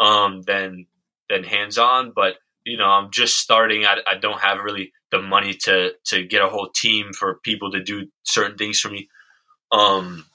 [0.00, 0.86] um, than
[1.28, 3.84] than hands on, but you know, I'm just starting.
[3.84, 7.72] I, I don't have really the money to to get a whole team for people
[7.72, 9.08] to do certain things for me.
[9.72, 10.26] Um,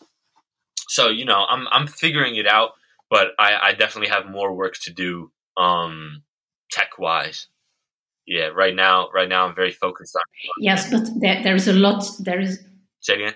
[0.90, 2.72] so you know, I'm I'm figuring it out,
[3.10, 6.24] but I, I definitely have more work to do um,
[6.72, 7.48] tech wise.
[8.26, 10.24] Yeah, right now, right now, I'm very focused on.
[10.60, 12.06] Yes, but there, there is a lot.
[12.20, 12.60] There is.
[13.02, 13.34] Say again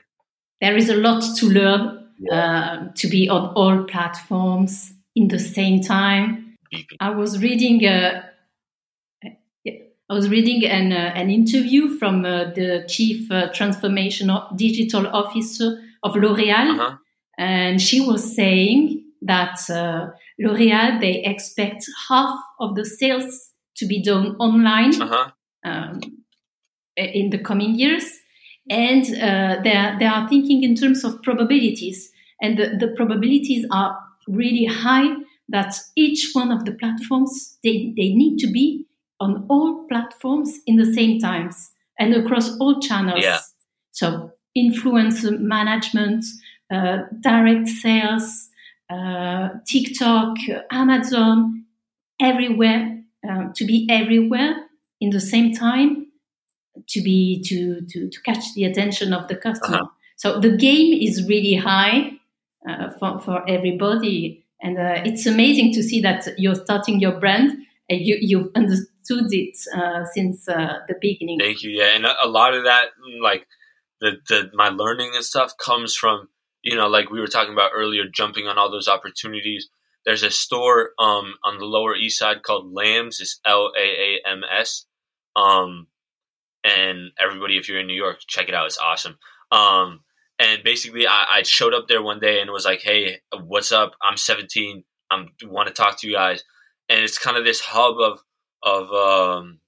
[0.61, 2.33] there is a lot to learn yeah.
[2.33, 6.55] uh, to be on all platforms in the same time.
[6.99, 8.23] I was reading a,
[10.09, 15.81] I was reading an, uh, an interview from uh, the chief uh, transformation digital officer
[16.03, 16.97] of L'Oreal, uh-huh.
[17.37, 20.07] and she was saying that uh,
[20.39, 25.31] L'Oreal they expect half of the sales to be done online uh-huh.
[25.63, 25.99] um,
[26.95, 28.05] in the coming years
[28.69, 32.11] and uh, they, are, they are thinking in terms of probabilities
[32.41, 35.15] and the, the probabilities are really high
[35.49, 38.85] that each one of the platforms they, they need to be
[39.19, 43.39] on all platforms in the same times and across all channels yeah.
[43.91, 46.25] so influence management
[46.71, 48.49] uh, direct sales
[48.89, 50.35] uh, tiktok
[50.71, 51.63] amazon
[52.19, 52.96] everywhere
[53.27, 54.55] uh, to be everywhere
[54.99, 56.07] in the same time
[56.87, 59.77] to be to to, to catch the attention of the customer.
[59.77, 59.87] Uh-huh.
[60.15, 62.11] So the game is really high
[62.67, 67.51] uh, for for everybody, and uh, it's amazing to see that you're starting your brand
[67.89, 71.39] and you you've understood it uh, since uh, the beginning.
[71.39, 71.71] Thank you.
[71.71, 72.87] Yeah, and a lot of that,
[73.21, 73.47] like
[74.01, 76.29] the the my learning and stuff, comes from
[76.63, 79.69] you know, like we were talking about earlier, jumping on all those opportunities.
[80.07, 83.21] There's a store um, on the Lower East Side called LAAMS.
[83.21, 84.85] It's L A A M S.
[85.35, 85.87] Um,
[86.63, 88.67] and everybody, if you're in New York, check it out.
[88.67, 89.17] It's awesome.
[89.51, 90.01] Um,
[90.39, 93.93] And basically, I, I showed up there one day and was like, "Hey, what's up?
[94.01, 94.85] I'm 17.
[95.11, 96.43] I want to talk to you guys."
[96.89, 98.21] And it's kind of this hub of
[98.63, 99.59] of um,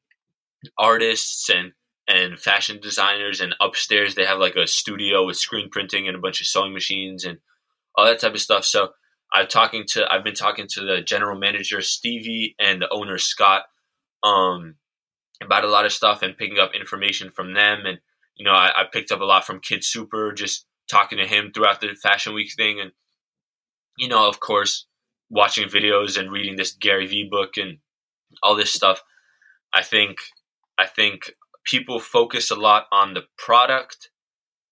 [0.78, 1.74] artists and
[2.08, 3.42] and fashion designers.
[3.42, 6.74] And upstairs, they have like a studio with screen printing and a bunch of sewing
[6.74, 7.40] machines and
[7.96, 8.66] all that type of stuff.
[8.66, 8.90] So
[9.34, 13.64] I've talking to I've been talking to the general manager Stevie and the owner Scott
[14.24, 14.76] um,
[15.42, 17.86] about a lot of stuff and picking up information from them.
[17.86, 18.00] And
[18.36, 21.52] you know, I, I picked up a lot from Kid Super, just talking to him
[21.54, 22.92] throughout the Fashion Week thing, and
[23.98, 24.88] you know, of course,
[25.30, 27.78] watching videos and reading this Gary Vee book and
[28.42, 29.04] all this stuff.
[29.74, 30.18] I think
[30.78, 31.34] I think
[31.66, 34.10] people focus a lot on the product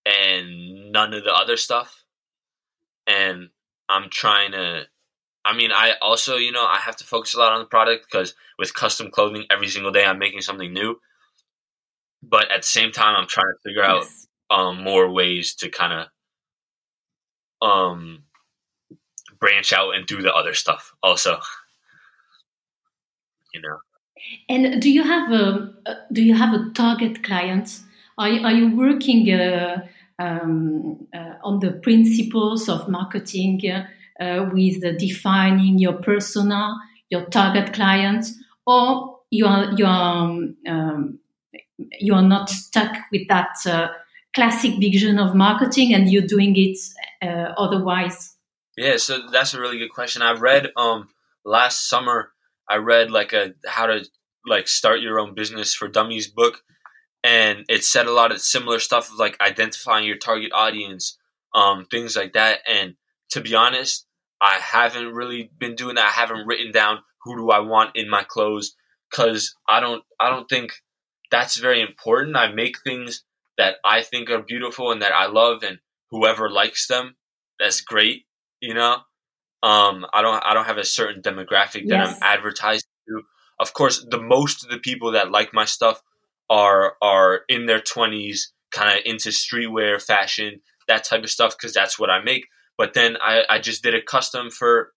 [0.05, 2.05] and none of the other stuff.
[3.05, 3.49] And
[3.89, 4.87] I'm trying to
[5.47, 8.05] I mean, I also, you know, I have to focus a lot on the product
[8.11, 10.99] because with custom clothing, every single day I'm making something new.
[12.21, 14.27] But at the same time, I'm trying to figure yes.
[14.51, 16.07] out um, more ways to kind
[17.61, 18.23] of um,
[19.39, 21.39] branch out and do the other stuff also.
[23.53, 23.77] You know.
[24.49, 25.73] And do you have a
[26.11, 27.79] do you have a target client?
[28.17, 29.87] Are you, are you working uh,
[30.19, 33.61] um, uh, on the principles of marketing
[34.19, 36.75] uh, with defining your persona,
[37.09, 38.33] your target clients,
[38.65, 40.29] or you are you are
[40.67, 41.19] um,
[41.99, 43.87] you are not stuck with that uh,
[44.33, 46.77] classic vision of marketing and you're doing it
[47.21, 48.35] uh, otherwise?
[48.75, 50.21] Yeah, so that's a really good question.
[50.21, 51.09] I read um
[51.45, 52.31] last summer
[52.69, 54.05] I read like a how to
[54.45, 56.61] like start your own business for dummies book
[57.23, 61.17] and it said a lot of similar stuff of like identifying your target audience
[61.53, 62.95] um things like that and
[63.29, 64.05] to be honest
[64.41, 66.05] i haven't really been doing that.
[66.05, 68.75] I haven't written down who do i want in my clothes
[69.09, 70.73] because i don't i don't think
[71.29, 72.37] that's very important.
[72.37, 73.23] I make things
[73.57, 75.79] that i think are beautiful and that i love and
[76.11, 77.15] whoever likes them
[77.59, 78.25] that's great
[78.61, 78.97] you know?
[79.63, 82.15] Um i don't i don't have a certain demographic that yes.
[82.15, 83.23] i'm advertising to.
[83.59, 86.01] Of course, the most of the people that like my stuff
[86.49, 91.73] are are in their twenties, kind of into streetwear, fashion, that type of stuff, because
[91.73, 92.47] that's what I make.
[92.77, 94.93] But then I, I just did a custom for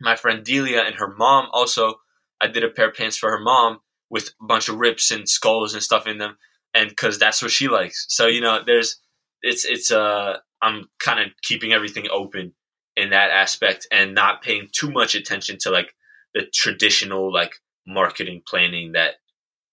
[0.00, 1.48] my friend Delia and her mom.
[1.52, 1.94] Also,
[2.40, 3.78] I did a pair of pants for her mom
[4.08, 6.36] with a bunch of rips and skulls and stuff in them,
[6.74, 8.06] and because that's what she likes.
[8.08, 9.00] So you know, there's
[9.42, 12.52] it's it's uh I'm kind of keeping everything open
[12.96, 15.94] in that aspect and not paying too much attention to like
[16.34, 17.52] the traditional like
[17.86, 19.14] marketing planning that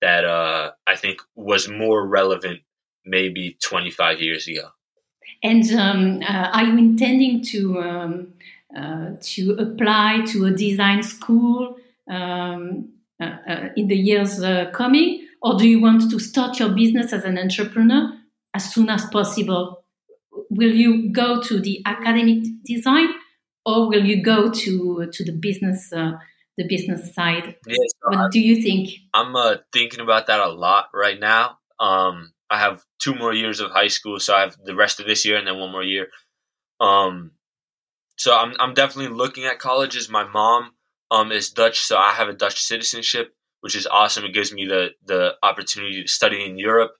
[0.02, 2.62] that uh, I think was more relevant
[3.06, 4.70] maybe 25 years ago.
[5.44, 8.34] And um, uh, are you intending to um,
[8.76, 11.78] uh, to apply to a design school
[12.10, 12.90] um,
[13.20, 17.14] uh, uh, in the years uh, coming, or do you want to start your business
[17.14, 18.14] as an entrepreneur
[18.54, 19.84] as soon as possible?
[20.50, 23.10] Will you go to the academic design,
[23.66, 25.94] or will you go to to the business?
[26.58, 27.56] The business side.
[28.04, 28.90] What I, do you think?
[29.14, 31.60] I'm uh, thinking about that a lot right now.
[31.80, 35.06] Um, I have two more years of high school, so I have the rest of
[35.06, 36.08] this year and then one more year.
[36.80, 37.32] Um,
[38.18, 40.10] so I'm I'm definitely looking at colleges.
[40.10, 40.72] My mom
[41.12, 44.26] um is Dutch, so I have a Dutch citizenship, which is awesome.
[44.26, 46.94] It gives me the the opportunity to study in Europe,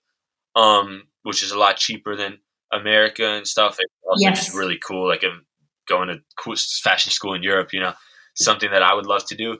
[0.54, 2.38] um, which is a lot cheaper than
[2.72, 3.76] America and stuff.
[3.80, 4.54] It's also yes.
[4.54, 5.08] really cool.
[5.08, 5.46] Like I'm
[5.88, 7.94] going to cool fashion school in Europe, you know
[8.38, 9.58] something that I would love to do.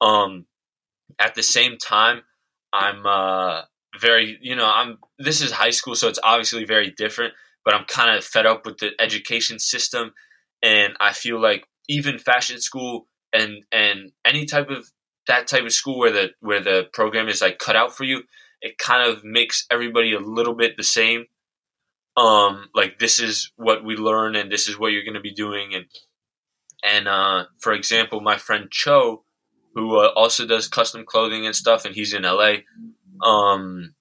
[0.00, 0.46] Um,
[1.18, 2.22] at the same time,
[2.72, 3.62] I'm uh,
[4.00, 4.98] very, you know, I'm.
[5.18, 7.34] This is high school, so it's obviously very different.
[7.64, 10.12] But I'm kind of fed up with the education system,
[10.62, 14.90] and I feel like even fashion school and and any type of
[15.26, 18.22] that type of school where the where the program is like cut out for you,
[18.60, 21.24] it kind of makes everybody a little bit the same.
[22.16, 25.34] Um, like this is what we learn, and this is what you're going to be
[25.34, 25.86] doing, and
[26.86, 29.24] and uh, for example, my friend Cho,
[29.74, 32.58] who uh, also does custom clothing and stuff, and he's in LA.
[33.22, 33.94] Um,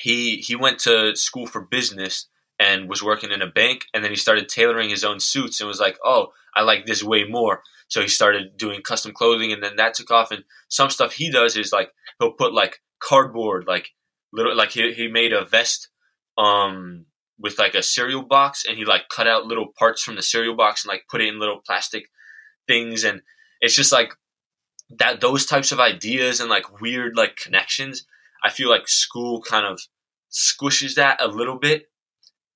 [0.00, 2.26] he he went to school for business
[2.58, 5.68] and was working in a bank, and then he started tailoring his own suits and
[5.68, 9.62] was like, "Oh, I like this way more." So he started doing custom clothing, and
[9.62, 10.32] then that took off.
[10.32, 13.90] And some stuff he does is like he'll put like cardboard, like
[14.32, 15.88] little, like he he made a vest
[16.36, 17.06] um
[17.44, 20.56] with like a cereal box and he like cut out little parts from the cereal
[20.56, 22.06] box and like put it in little plastic
[22.66, 23.20] things and
[23.60, 24.14] it's just like
[24.88, 28.06] that those types of ideas and like weird like connections
[28.42, 29.78] i feel like school kind of
[30.32, 31.90] squishes that a little bit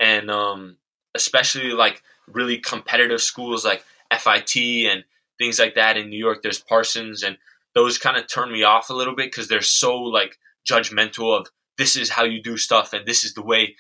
[0.01, 0.79] and um
[1.15, 4.57] especially like really competitive schools like fit
[4.91, 5.05] and
[5.37, 7.37] things like that in new york there's parsons and
[7.75, 11.49] those kind of turn me off a little bit because they're so like judgmental of
[11.77, 13.77] this is how you do stuff and this is the way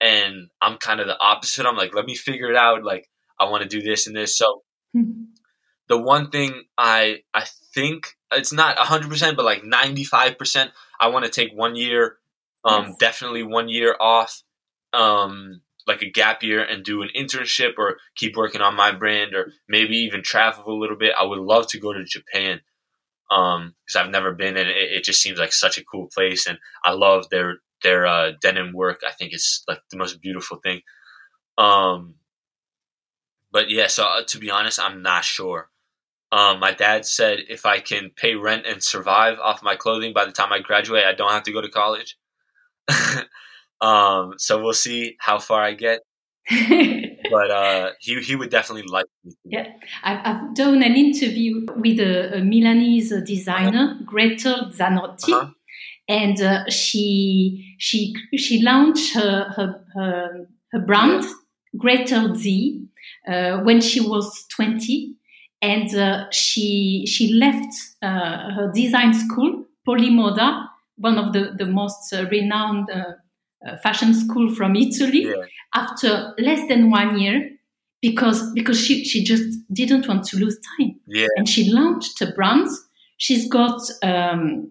[0.00, 1.66] and I'm kind of the opposite.
[1.66, 2.84] I'm like, let me figure it out.
[2.84, 4.36] Like, I want to do this and this.
[4.36, 4.62] So,
[5.88, 7.44] the one thing I I
[7.74, 10.70] think it's not 100, percent but like 95 percent.
[11.00, 12.16] I want to take one year,
[12.64, 12.96] um, yes.
[12.98, 14.42] definitely one year off,
[14.92, 19.34] um, like a gap year, and do an internship or keep working on my brand,
[19.34, 21.14] or maybe even travel a little bit.
[21.18, 22.60] I would love to go to Japan
[23.30, 26.46] um because I've never been and it, it, just seems like such a cool place
[26.46, 29.00] and I love their their uh, denim work.
[29.06, 30.80] I think is like the most beautiful thing.
[31.56, 32.14] Um,
[33.50, 35.70] but yeah, so uh, to be honest, I'm not sure.
[36.30, 40.26] Um, my dad said if I can pay rent and survive off my clothing by
[40.26, 42.16] the time I graduate, I don't have to go to college.
[43.80, 46.00] um, so we'll see how far I get.
[47.30, 49.32] but uh, he he would definitely like me.
[49.44, 49.66] Yeah,
[50.02, 54.04] I've, I've done an interview with a, a Milanese designer, uh-huh.
[54.06, 55.50] Gretel Zanotti, uh-huh
[56.08, 61.24] and uh, she she she launched her her her, her brand
[61.76, 62.88] Gretel Z
[63.28, 65.14] uh, when she was 20
[65.60, 72.12] and uh, she she left uh, her design school Polimoda one of the the most
[72.12, 75.44] uh, renowned uh, fashion school from Italy yeah.
[75.74, 77.50] after less than one year
[78.00, 81.26] because because she she just didn't want to lose time yeah.
[81.36, 82.68] and she launched a brand
[83.16, 84.70] she's got um,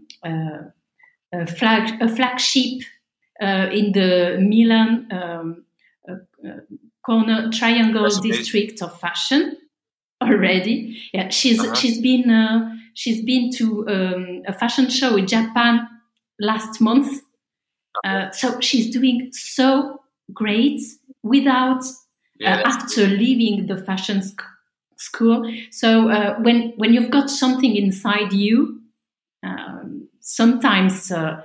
[1.46, 2.82] flag a flagship
[3.42, 5.66] uh, in the Milan um,
[6.10, 6.14] uh,
[6.48, 6.60] uh,
[7.06, 8.88] corner triangle That's district amazing.
[8.88, 9.58] of fashion
[10.22, 11.02] already.
[11.14, 11.76] Yeah, she's uh-huh.
[11.76, 15.88] she's been uh, she's been to um, a fashion show in Japan
[16.40, 17.22] last month.
[18.04, 20.02] Uh, so she's doing so
[20.34, 20.80] great
[21.24, 21.84] without
[22.40, 24.42] yeah, uh, after leaving the fashion sc-
[24.98, 25.52] school.
[25.72, 28.82] So uh, when when you've got something inside you,
[30.28, 31.42] sometimes uh,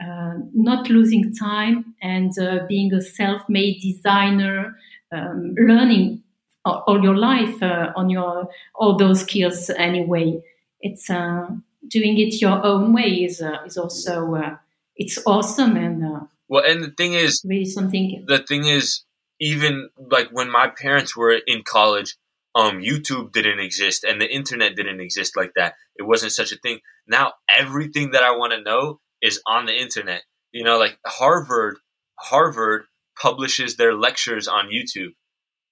[0.00, 4.76] uh, not losing time and uh, being a self-made designer,
[5.10, 6.22] um, learning
[6.66, 10.38] all, all, your life on your all those skills anyway.
[10.80, 14.58] It's doing it your own way is is also
[14.96, 19.04] it's awesome and well and the thing is really something the thing is
[19.40, 22.16] even like when my parents were in college
[22.56, 25.74] um, YouTube didn't exist and the internet didn't exist like that.
[25.94, 26.80] It wasn't such a thing.
[27.06, 30.22] Now everything that I want to know is on the internet.
[30.52, 31.76] You know, like Harvard,
[32.18, 32.84] Harvard
[33.20, 35.10] publishes their lectures on YouTube.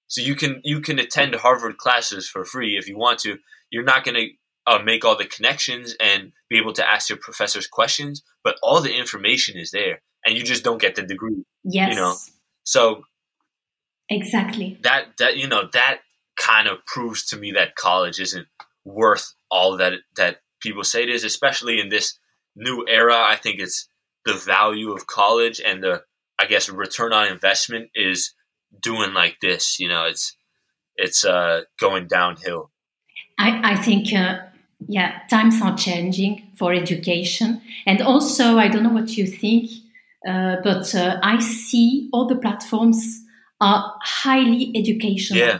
[0.07, 3.39] So you can you can attend Harvard classes for free if you want to.
[3.71, 4.29] You're not going to
[4.67, 8.81] uh, make all the connections and be able to ask your professors questions, but all
[8.81, 11.43] the information is there, and you just don't get the degree.
[11.63, 11.89] Yes.
[11.89, 12.15] You know,
[12.63, 13.03] so
[14.07, 16.01] exactly that that you know that
[16.37, 18.47] kind of proves to me that college isn't
[18.83, 22.17] worth all that that people say it is, especially in this
[22.55, 23.15] new era.
[23.15, 23.89] I think it's
[24.25, 26.03] the value of college and the
[26.37, 28.33] I guess return on investment is
[28.81, 29.79] doing like this.
[29.79, 30.35] You know, it's
[30.95, 32.71] it's uh, going downhill.
[33.37, 34.39] I, I think uh,
[34.87, 39.69] yeah, times are changing for education, and also I don't know what you think,
[40.27, 43.21] uh, but uh, I see all the platforms
[43.61, 45.39] are highly educational.
[45.39, 45.59] Yeah.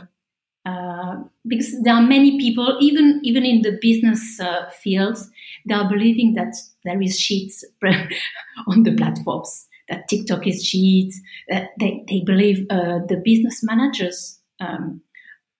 [1.46, 5.30] Because there are many people, even even in the business uh, fields,
[5.66, 7.52] they are believing that there is shit
[8.66, 11.14] on the platforms, that TikTok is shit.
[11.48, 15.00] That they they believe uh, the business managers um,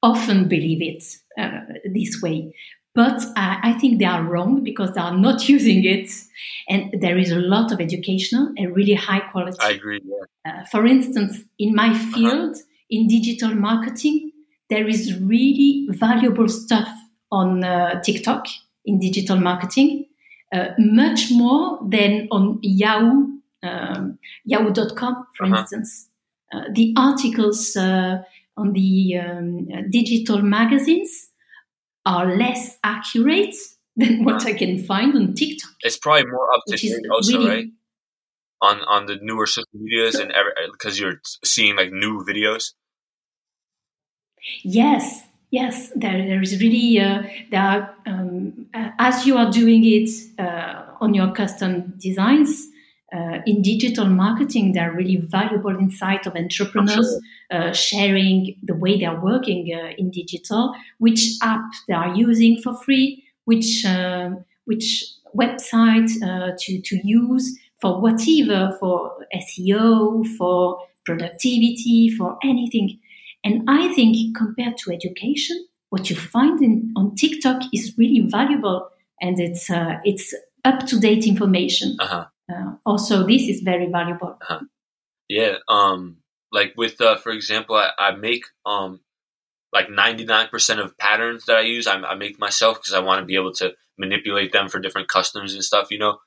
[0.02, 1.04] often believe it
[1.38, 1.60] uh,
[1.92, 2.52] this way,
[2.96, 6.10] but I think they are wrong because they are not using it,
[6.66, 9.58] and there is a lot of educational and really high quality.
[9.60, 10.00] I agree.
[10.02, 10.24] Yeah.
[10.50, 12.12] Uh, for instance, in my uh-huh.
[12.14, 12.88] field uh-huh.
[12.88, 14.25] in digital marketing
[14.68, 16.88] there is really valuable stuff
[17.30, 18.46] on uh, TikTok
[18.84, 20.06] in digital marketing,
[20.52, 25.56] uh, much more than on Yahoo, um, Yahoo.com, for uh-huh.
[25.58, 26.08] instance.
[26.52, 28.18] Uh, the articles uh,
[28.56, 31.30] on the um, digital magazines
[32.04, 33.54] are less accurate
[33.96, 35.70] than what I can find on TikTok.
[35.80, 37.66] It's probably more up to date, also, really, right?
[38.62, 40.32] On on the newer social medias and
[40.72, 42.72] because you're seeing like new videos.
[44.62, 48.66] Yes, yes, there, there is really uh, there are, um,
[48.98, 52.68] as you are doing it uh, on your custom designs
[53.14, 57.16] uh, in digital marketing, there are really valuable insight of entrepreneurs
[57.52, 62.60] uh, sharing the way they are working uh, in digital, which app they are using
[62.60, 64.30] for free, which uh,
[64.64, 65.04] which
[65.36, 66.10] website
[66.58, 72.98] to to use for whatever, for SEO, for productivity, for anything.
[73.46, 78.88] And I think compared to education, what you find in, on TikTok is really valuable
[79.20, 80.34] and it's uh, it's
[80.64, 81.96] up to date information.
[82.00, 82.26] Uh-huh.
[82.52, 84.36] Uh, also, this is very valuable.
[84.42, 84.62] Uh-huh.
[85.28, 85.58] Yeah.
[85.68, 86.16] Um,
[86.50, 88.98] like with uh, for example, I, I make um
[89.72, 93.26] like 99% of patterns that I use, I, I make myself because I want to
[93.26, 96.18] be able to manipulate them for different customs and stuff, you know.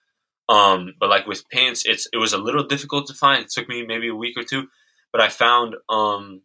[0.48, 3.44] Um, but like with pants, it's it was a little difficult to find.
[3.44, 4.70] It took me maybe a week or two,
[5.12, 6.44] but I found um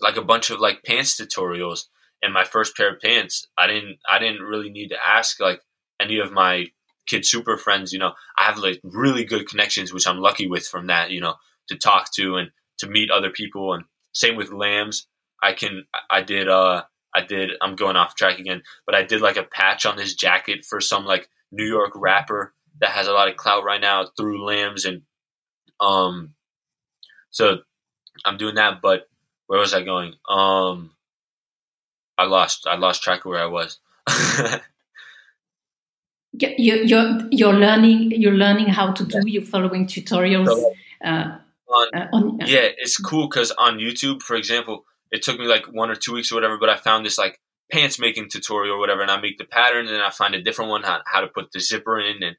[0.00, 1.86] like a bunch of like pants tutorials.
[2.22, 5.62] And my first pair of pants, I didn't I didn't really need to ask like
[6.00, 6.66] any of my
[7.06, 7.92] kid super friends.
[7.92, 11.10] You know, I have like really good connections, which I'm lucky with from that.
[11.10, 11.36] You know,
[11.68, 13.72] to talk to and to meet other people.
[13.72, 15.06] And same with LAAMS.
[15.42, 16.82] I can I did uh
[17.14, 20.14] I did I'm going off track again, but I did like a patch on his
[20.14, 24.08] jacket for some like New York rapper that has a lot of clout right now
[24.16, 25.02] through LAAMS and
[25.80, 26.34] um
[27.30, 27.58] so
[28.24, 29.09] I'm doing that but
[29.50, 30.14] where was I going?
[30.28, 30.92] Um
[32.16, 33.78] I lost I lost track of where I was.
[36.32, 40.72] you, you're you're learning you're learning how to do you're following tutorials so,
[41.04, 41.38] uh,
[41.68, 45.46] on, uh, on, uh, yeah it's cool because on youtube for example it took me
[45.46, 47.40] like one or two weeks or whatever, but I found this like
[47.70, 50.42] pants making tutorial or whatever, and I make the pattern, and then I find a
[50.42, 52.36] different one how, how to put the zipper in and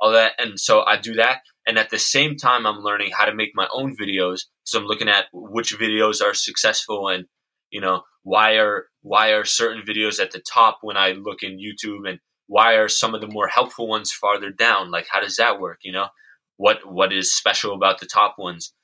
[0.00, 0.32] all that.
[0.38, 3.50] And so I do that, and at the same time, I'm learning how to make
[3.54, 4.42] my own videos.
[4.64, 7.26] So I'm looking at which videos are successful, and
[7.70, 11.58] you know why are why are certain videos at the top when I look in
[11.58, 14.90] YouTube, and why are some of the more helpful ones farther down?
[14.90, 15.78] Like how does that work?
[15.82, 16.08] You know
[16.56, 18.74] what what is special about the top ones,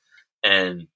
[0.43, 0.87] and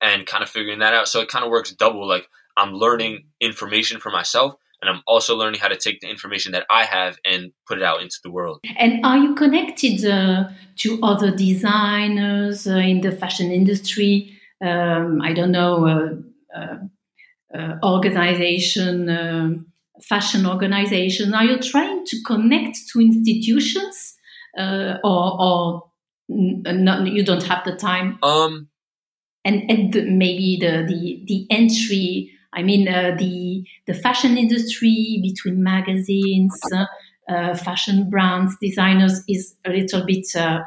[0.00, 1.08] and kind of figuring that out.
[1.08, 2.06] So it kind of works double.
[2.06, 4.54] Like I'm learning information for myself
[4.86, 7.84] and I'm also learning how to take the information that I have and put it
[7.84, 8.60] out into the world.
[8.78, 14.38] And are you connected uh, to other designers uh, in the fashion industry?
[14.64, 19.66] Um, I don't know, uh, uh, uh organization, um,
[20.02, 21.34] fashion organization.
[21.34, 24.14] Are you trying to connect to institutions
[24.58, 25.82] uh, or, or
[26.28, 28.18] not, you don't have the time?
[28.22, 28.68] Um,
[29.44, 32.32] and and the, maybe the the the entry.
[32.56, 36.58] I mean, uh, the the fashion industry between magazines,
[37.28, 40.60] uh, fashion brands, designers is a little bit uh,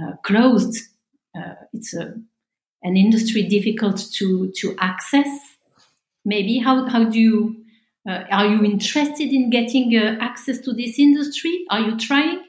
[0.00, 0.78] uh closed.
[1.36, 2.14] Uh, it's a,
[2.82, 5.28] an industry difficult to to access.
[6.24, 7.64] Maybe how how do you
[8.08, 11.64] uh, are you interested in getting access to this industry?
[11.70, 12.42] Are you trying?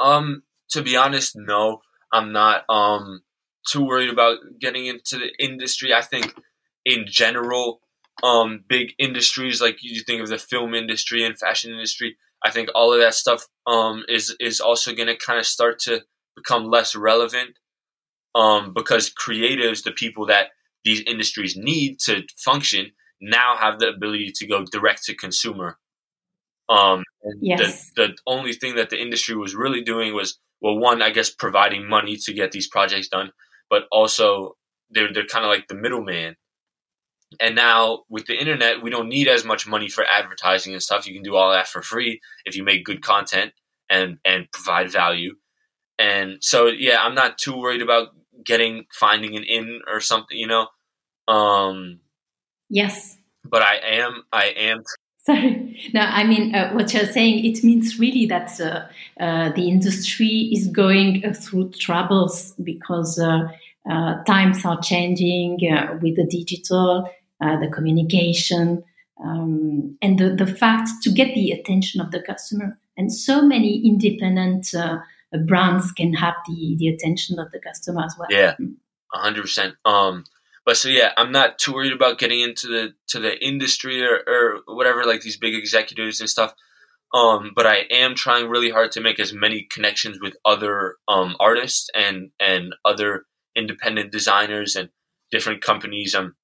[0.00, 2.64] Um, to be honest, no, I'm not.
[2.68, 3.22] Um,
[3.66, 5.92] too worried about getting into the industry.
[5.92, 6.32] I think
[6.84, 7.80] in general,
[8.22, 12.70] um, big industries like you think of the film industry and fashion industry, I think
[12.74, 16.02] all of that stuff um, is is also going to kind of start to
[16.36, 17.58] become less relevant
[18.34, 20.48] um, because creatives, the people that
[20.84, 25.78] these industries need to function, now have the ability to go direct to consumer.
[26.68, 27.02] Um,
[27.40, 27.90] yes.
[27.96, 31.30] the, the only thing that the industry was really doing was, well, one, I guess,
[31.30, 33.30] providing money to get these projects done,
[33.70, 34.56] but also
[34.90, 36.36] they're they're kind of like the middleman.
[37.40, 41.06] And now with the internet, we don't need as much money for advertising and stuff.
[41.06, 43.52] You can do all that for free if you make good content
[43.90, 45.34] and and provide value.
[45.98, 48.08] And so yeah, I'm not too worried about
[48.44, 50.68] getting finding an in or something, you know.
[51.28, 52.00] Um
[52.68, 53.16] Yes.
[53.44, 54.82] But I am I am
[55.26, 55.90] Sorry.
[55.92, 58.86] No, I mean, uh, what you're saying, it means really that uh,
[59.20, 63.48] uh, the industry is going uh, through troubles because uh,
[63.90, 65.58] uh, times are changing
[66.00, 67.10] with the digital,
[67.40, 68.82] the communication,
[69.22, 72.78] um, and the, the fact to get the attention of the customer.
[72.96, 74.68] And so many independent
[75.46, 78.28] brands can have the, the attention of the customer as well.
[78.30, 78.54] Yeah,
[79.14, 79.74] 100%.
[79.84, 80.24] Um,
[80.66, 84.20] but so yeah, I'm not too worried about getting into the to the industry or,
[84.26, 86.54] or whatever, like these big executives and stuff.
[87.14, 91.36] Um, but I am trying really hard to make as many connections with other um,
[91.38, 94.88] artists and and other independent designers and
[95.30, 96.16] different companies.
[96.16, 96.34] I'm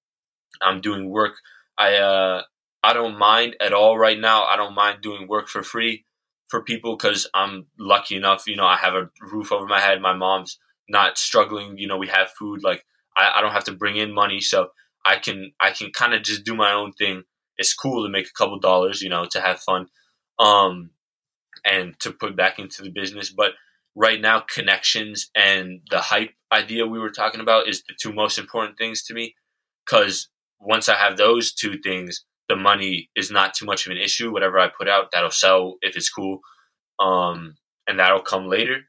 [0.61, 1.34] I'm doing work.
[1.78, 2.42] I uh,
[2.82, 4.44] I don't mind at all right now.
[4.44, 6.05] I don't mind doing work for free
[6.48, 8.46] for people because I'm lucky enough.
[8.46, 10.00] You know, I have a roof over my head.
[10.03, 11.78] My mom's not struggling.
[11.78, 12.62] You know, we have food.
[12.62, 12.84] Like
[13.16, 14.68] I, I don't have to bring in money, so
[15.05, 17.22] I can I can kind of just do my own thing.
[17.59, 19.86] It's cool to make a couple dollars, you know, to have fun,
[20.38, 20.90] um,
[21.64, 23.30] and to put back into the business.
[23.30, 23.53] But
[23.94, 28.38] right now, connections and the hype idea we were talking about is the two most
[28.38, 29.34] important things to me.
[29.86, 30.28] Because
[30.62, 34.32] once I have those two things, the money is not too much of an issue.
[34.32, 36.40] Whatever I put out, that'll sell if it's cool,
[37.00, 37.56] um,
[37.86, 38.82] and that'll come later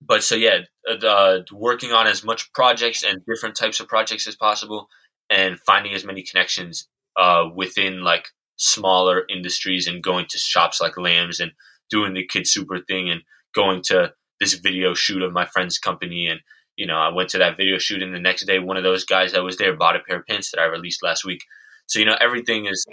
[0.00, 4.36] but so yeah, uh, working on as much projects and different types of projects as
[4.36, 4.88] possible,
[5.30, 10.94] and finding as many connections uh, within like smaller industries and going to shops like
[10.94, 11.52] LAAMS and
[11.90, 13.22] doing the Kid Super thing and
[13.54, 16.40] going to this video shoot of my friend's company and
[16.78, 19.04] you know, I went to that video shoot, and the next day, one of those
[19.04, 21.42] guys that was there bought a pair of pants that I released last week.
[21.86, 22.86] So you know, everything is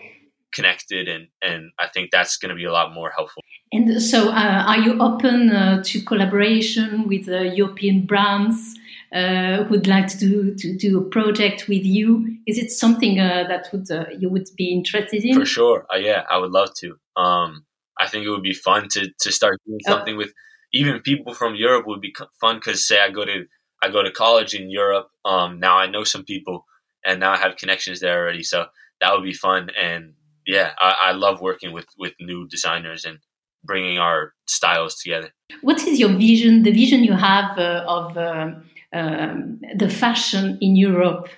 [0.51, 3.43] connected, and and I think that's going to be a lot more helpful.
[3.71, 8.75] And so, uh, are you open uh, to collaboration with uh, European brands
[9.13, 12.37] uh, who'd like to do to do a project with you?
[12.47, 15.39] Is it something uh, that would uh, you would be interested in?
[15.39, 16.97] For sure, yeah, I would love to.
[17.15, 17.65] Um,
[17.99, 20.33] I think it would be fun to to start doing something with
[20.73, 21.85] even people from Europe.
[21.85, 23.45] Would be fun because say I go to
[23.85, 25.09] I go to college in Europe.
[25.23, 26.65] Um, now I know some people,
[27.05, 28.43] and now I have connections there already.
[28.43, 28.65] So
[28.99, 29.69] that would be fun.
[29.79, 30.13] And
[30.47, 33.19] yeah, I, I love working with with new designers and
[33.63, 35.29] bringing our styles together.
[35.61, 36.63] What is your vision?
[36.63, 38.51] The vision you have uh, of uh,
[38.93, 41.29] um, the fashion in Europe?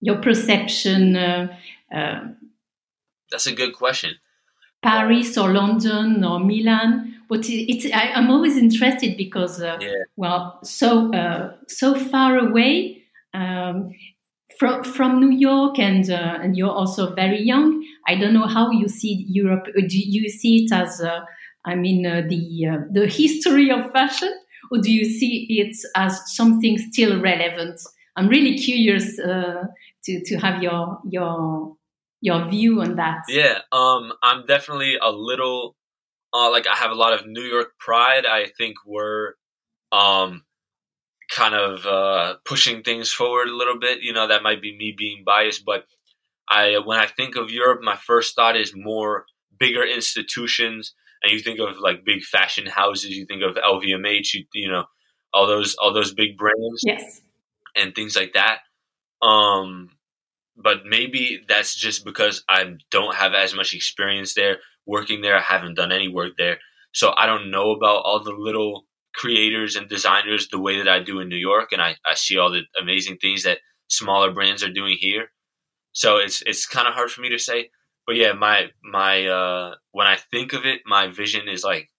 [0.00, 1.16] Your perception.
[1.16, 1.56] Uh,
[1.94, 2.20] uh
[3.30, 4.16] That's a good question.
[4.82, 7.15] Paris or London or Milan.
[7.28, 10.04] But it's I, am always interested because uh, yeah.
[10.16, 13.02] well, so uh, so far away.
[13.34, 13.92] Um,
[14.58, 17.84] from from New York, and uh, and you're also very young.
[18.06, 19.66] I don't know how you see Europe.
[19.68, 21.20] Uh, do you see it as, uh,
[21.64, 24.32] I mean, uh, the uh, the history of fashion,
[24.70, 27.80] or do you see it as something still relevant?
[28.16, 29.64] I'm really curious uh,
[30.04, 31.76] to to have your your
[32.20, 33.22] your view on that.
[33.28, 35.76] Yeah, um, I'm definitely a little
[36.32, 38.26] like I have a lot of New York pride.
[38.26, 39.34] I think we're
[39.92, 40.42] um,
[41.30, 44.02] kind of uh, pushing things forward a little bit.
[44.02, 45.84] You know, that might be me being biased, but
[46.48, 49.26] I when I think of Europe, my first thought is more
[49.58, 53.10] bigger institutions, and you think of like big fashion houses.
[53.10, 54.34] You think of LVMH.
[54.34, 54.84] You, you know,
[55.32, 57.20] all those all those big brands, yes,
[57.74, 58.60] and things like that.
[59.26, 59.90] Um,
[60.56, 65.36] but maybe that's just because I don't have as much experience there working there.
[65.36, 66.58] I haven't done any work there,
[66.92, 71.02] so I don't know about all the little creators and designers the way that I
[71.02, 73.58] do in New York, and I, I see all the amazing things that
[73.88, 75.30] smaller brands are doing here.
[75.92, 77.70] So it's it's kind of hard for me to say,
[78.06, 81.90] but yeah, my my uh, when I think of it, my vision is like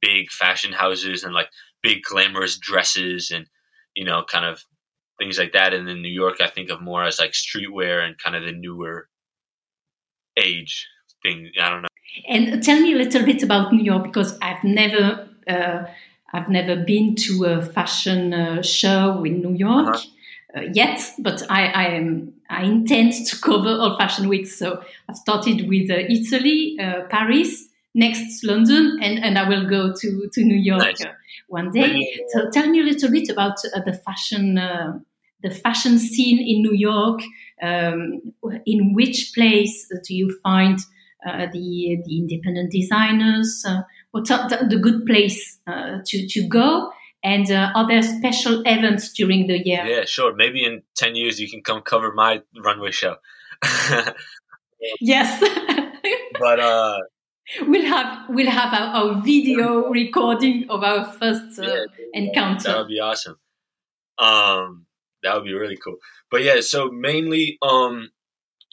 [0.00, 1.48] big fashion houses and like
[1.82, 3.46] big glamorous dresses and
[3.94, 4.64] you know kind of
[5.18, 5.74] things like that.
[5.74, 8.52] And in New York, I think of more as like streetwear and kind of the
[8.52, 9.08] newer
[10.36, 10.88] age
[11.22, 11.50] thing.
[11.60, 11.88] I don't know.
[12.28, 15.84] And tell me a little bit about New York because I've never uh,
[16.32, 20.60] I've never been to a fashion uh, show in New York uh-huh.
[20.60, 24.56] uh, yet, but I, I, am, I intend to cover all fashion weeks.
[24.56, 29.92] So I've started with uh, Italy, uh, Paris, next London, and, and I will go
[29.92, 31.04] to, to New York nice.
[31.04, 31.12] Uh,
[31.48, 32.24] one day.
[32.28, 34.58] So tell me a little bit about uh, the fashion
[35.42, 37.20] the fashion scene in New York.
[37.60, 38.32] Um,
[38.64, 40.78] in which place do you find
[41.24, 43.64] the the independent designers?
[43.66, 46.90] Uh, what's the, the good place uh, to to go?
[47.24, 49.84] And uh, are there special events during the year?
[49.86, 50.34] Yeah, sure.
[50.34, 53.16] Maybe in ten years you can come cover my runway show.
[55.00, 55.40] yes,
[56.40, 56.98] but uh,
[57.66, 62.68] we'll have we'll have our, our video recording of our first uh, yeah, encounter.
[62.68, 63.38] That would be awesome.
[64.18, 64.86] Um,
[65.22, 65.96] that would be really cool.
[66.30, 68.10] But yeah, so mainly um,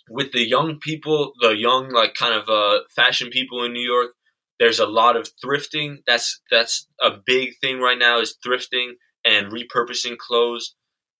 [0.10, 4.12] with the young people, the young like kind of uh, fashion people in New York,
[4.60, 5.97] there's a lot of thrifting.
[6.05, 8.91] That's that's a big thing right now is thrifting
[9.26, 10.76] and repurposing clothes,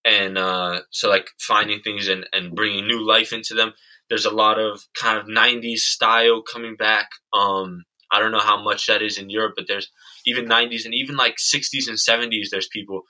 [0.06, 3.74] and uh, so like finding things and, and bringing new life into them.
[4.10, 7.10] There's a lot of kind of '90s style coming back.
[7.34, 9.90] Um, I don't know how much that is in Europe, but there's
[10.26, 12.50] even '90s and even like '60s and '70s.
[12.52, 13.04] There's people.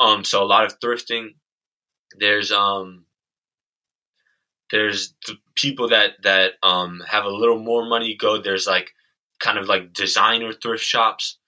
[0.00, 1.34] Um, so a lot of thrifting.
[2.18, 3.03] There's um,
[4.70, 8.40] there's the people that that um have a little more money go.
[8.40, 8.92] There's like
[9.40, 11.38] kind of like designer thrift shops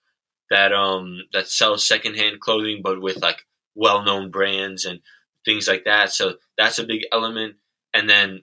[0.50, 3.42] that um that sell secondhand clothing but with like
[3.74, 5.00] well-known brands and
[5.44, 6.12] things like that.
[6.12, 7.56] So that's a big element.
[7.94, 8.42] And then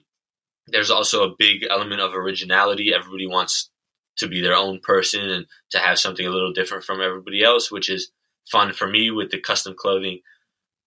[0.68, 2.92] there's also a big element of originality.
[2.94, 3.70] Everybody wants
[4.18, 7.70] to be their own person and to have something a little different from everybody else
[7.70, 8.10] which is
[8.50, 10.20] fun for me with the custom clothing.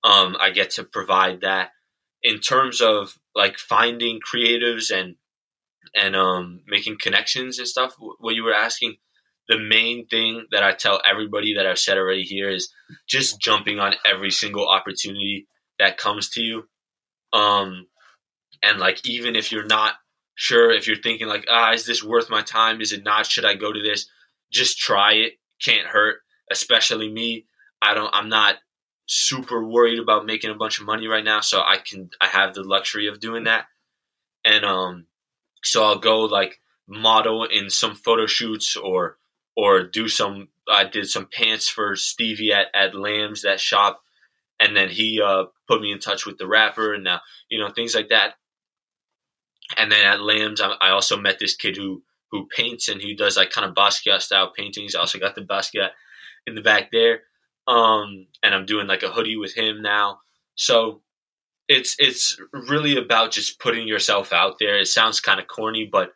[0.04, 1.72] Um i get to provide that.
[2.24, 5.16] In terms of like finding creatives and
[5.96, 7.96] and um, making connections and stuff.
[8.20, 8.96] What you were asking,
[9.48, 12.74] the main thing that I tell everybody that I've said already here is
[13.08, 15.48] just jumping on every single opportunity
[15.80, 16.64] that comes to you.
[17.32, 17.88] Um,
[18.64, 19.94] and like even if you're not
[20.36, 22.82] sure, if you're thinking like, ah, is this worth my time?
[22.82, 23.28] Is it not?
[23.28, 24.08] Should I go to this?
[24.52, 25.34] Just try it.
[25.64, 26.18] Can't hurt.
[26.52, 27.46] Especially me.
[27.84, 28.10] I don't.
[28.14, 28.56] I'm not
[29.08, 32.12] super worried about making a bunch of money right now, so I can.
[32.22, 33.66] I have the luxury of doing that.
[34.46, 35.08] And um,
[35.64, 39.18] so I'll go like model in some photo shoots or
[39.56, 44.04] or do some I did some pants for Stevie at at LAAMS that shop,
[44.60, 47.70] and then he uh, put me in touch with the rapper, and now you know
[47.70, 48.36] things like that.
[49.76, 53.16] And then at LAAMS, I, I also met this kid who who paints and who
[53.16, 54.96] does like kind of Basquiat style paintings.
[54.96, 55.92] I also got the Basquiat
[56.46, 57.22] in the back there,
[57.68, 60.20] um, and I'm doing like a hoodie with him now.
[60.56, 61.02] So
[61.68, 64.78] it's it's really about just putting yourself out there.
[64.80, 66.12] It sounds kind of corny, but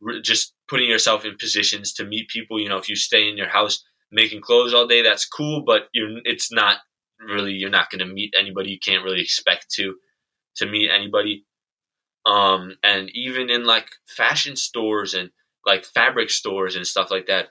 [0.00, 2.60] re- just putting yourself in positions to meet people.
[2.60, 3.82] You know, if you stay in your house
[4.12, 6.78] making clothes all day, that's cool, but you're it's not
[7.18, 8.70] really you're not going to meet anybody.
[8.70, 9.96] You can't really expect to
[10.56, 11.46] to meet anybody.
[12.26, 15.30] Um, and even in like fashion stores and
[15.64, 17.48] like fabric stores and stuff like that,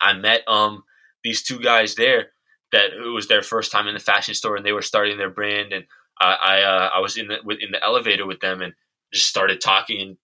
[0.00, 0.84] I met um
[1.22, 2.28] these two guys there
[2.72, 5.30] that it was their first time in the fashion store and they were starting their
[5.30, 5.84] brand and
[6.20, 8.74] I I, uh, I was in the in the elevator with them and
[9.12, 10.16] just started talking and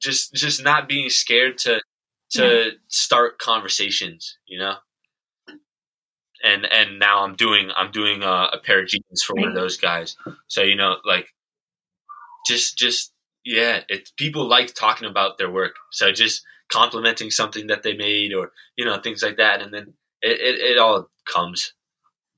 [0.00, 1.80] just just not being scared to
[2.32, 2.70] to yeah.
[2.88, 4.74] start conversations, you know.
[6.42, 9.54] And and now I'm doing I'm doing a, a pair of jeans for one of
[9.54, 10.16] those guys.
[10.48, 11.28] So you know, like,
[12.46, 13.12] just just
[13.44, 15.76] yeah, it people like talking about their work.
[15.90, 19.94] So just complimenting something that they made or you know things like that, and then
[20.20, 21.74] it, it, it all comes.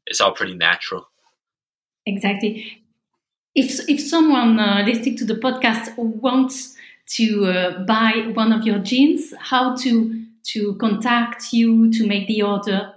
[0.07, 1.09] It's all pretty natural.
[2.05, 2.83] Exactly
[3.57, 6.77] if if someone uh, listening to the podcast wants
[7.17, 10.23] to uh, buy one of your jeans, how to
[10.53, 12.93] to contact you to make the order?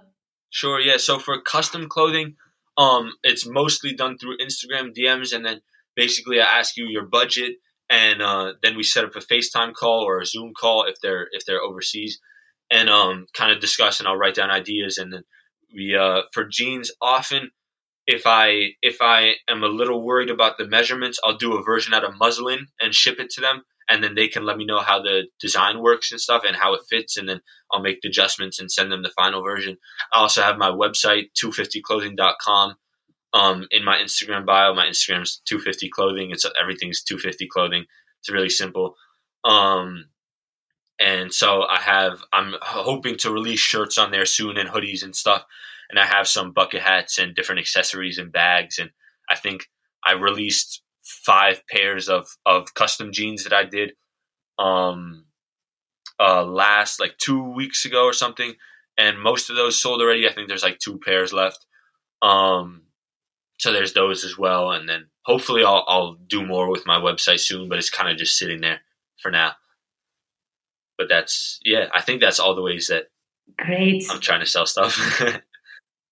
[0.51, 0.97] Sure, yeah.
[0.97, 2.35] So for custom clothing,
[2.77, 5.61] um, it's mostly done through Instagram DMs, and then
[5.95, 7.53] basically I ask you your budget,
[7.89, 11.27] and uh, then we set up a FaceTime call or a Zoom call if they're
[11.31, 12.19] if they're overseas,
[12.69, 15.23] and um, kind of discuss, and I'll write down ideas, and then
[15.73, 17.51] we uh, for jeans often
[18.09, 21.93] if I if I am a little worried about the measurements, I'll do a version
[21.93, 24.79] out of muslin and ship it to them, and then they can let me know
[24.79, 27.41] how the design works and stuff and how it fits, and then
[27.71, 29.77] I'll make the adjustments and send them the final version.
[30.11, 32.75] I also have my website 250clothing.com.
[33.31, 36.31] Um, in my Instagram bio, my Instagram is 250 clothing.
[36.31, 37.85] It's everything's 250 clothing.
[38.21, 38.95] It's really simple.
[39.45, 40.05] Um,
[40.99, 45.15] and so I have I'm hoping to release shirts on there soon and hoodies and
[45.15, 45.45] stuff
[45.89, 48.77] and I have some bucket hats and different accessories and bags.
[48.77, 48.91] And
[49.29, 49.67] I think
[50.05, 53.93] I released five pairs of of custom jeans that I did
[54.59, 55.25] um
[56.19, 58.53] uh last like two weeks ago or something.
[58.97, 60.27] And most of those sold already.
[60.27, 61.65] I think there's like two pairs left.
[62.21, 62.83] Um
[63.57, 64.71] so there's those as well.
[64.71, 68.17] And then hopefully I'll I'll do more with my website soon, but it's kind of
[68.17, 68.81] just sitting there
[69.21, 69.53] for now.
[70.99, 73.05] But that's yeah, I think that's all the ways that
[73.57, 74.03] Great.
[74.11, 75.21] I'm trying to sell stuff.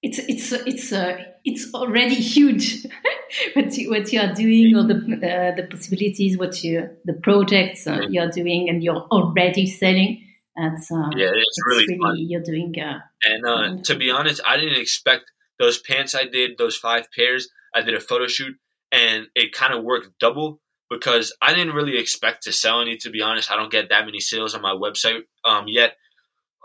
[0.01, 2.85] it's it's it's uh, it's already huge
[3.53, 7.87] what you, what you are doing or the uh, the possibilities what you the projects
[7.87, 10.23] uh, you are doing and you're already selling
[10.55, 12.15] that's uh, yeah it's, it's really, really, fun.
[12.17, 16.57] you're doing uh, and uh, to be honest I didn't expect those pants I did
[16.57, 18.55] those five pairs I did a photo shoot
[18.91, 23.09] and it kind of worked double because I didn't really expect to sell any to
[23.09, 25.95] be honest I don't get that many sales on my website um, yet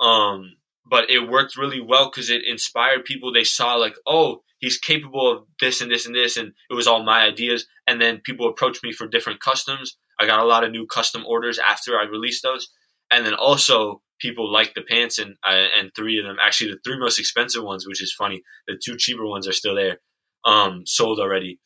[0.00, 3.32] um, but it worked really well because it inspired people.
[3.32, 6.86] They saw like, oh, he's capable of this and this and this, and it was
[6.86, 7.66] all my ideas.
[7.86, 9.96] And then people approached me for different customs.
[10.20, 12.68] I got a lot of new custom orders after I released those,
[13.10, 16.80] and then also people liked the pants, and uh, and three of them, actually the
[16.84, 18.42] three most expensive ones, which is funny.
[18.66, 19.98] The two cheaper ones are still there,
[20.44, 21.60] um, sold already.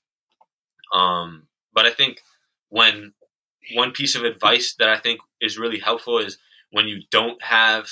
[0.95, 2.21] Um, but I think
[2.69, 3.13] when
[3.75, 6.39] one piece of advice that I think is really helpful is
[6.71, 7.89] when you don't have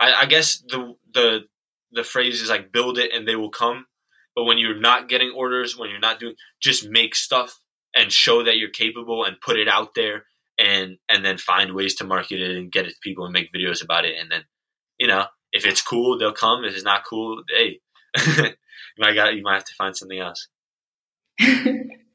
[0.00, 1.44] I, I guess the the
[1.92, 3.86] the phrase is like build it and they will come.
[4.34, 7.58] But when you're not getting orders, when you're not doing, just make stuff
[7.94, 10.24] and show that you're capable and put it out there
[10.58, 13.52] and and then find ways to market it and get it to people and make
[13.52, 14.16] videos about it.
[14.20, 14.42] And then
[14.98, 16.64] you know if it's cool they'll come.
[16.64, 17.80] If it's not cool hey
[18.26, 18.54] you
[18.98, 20.48] might got you might have to find something else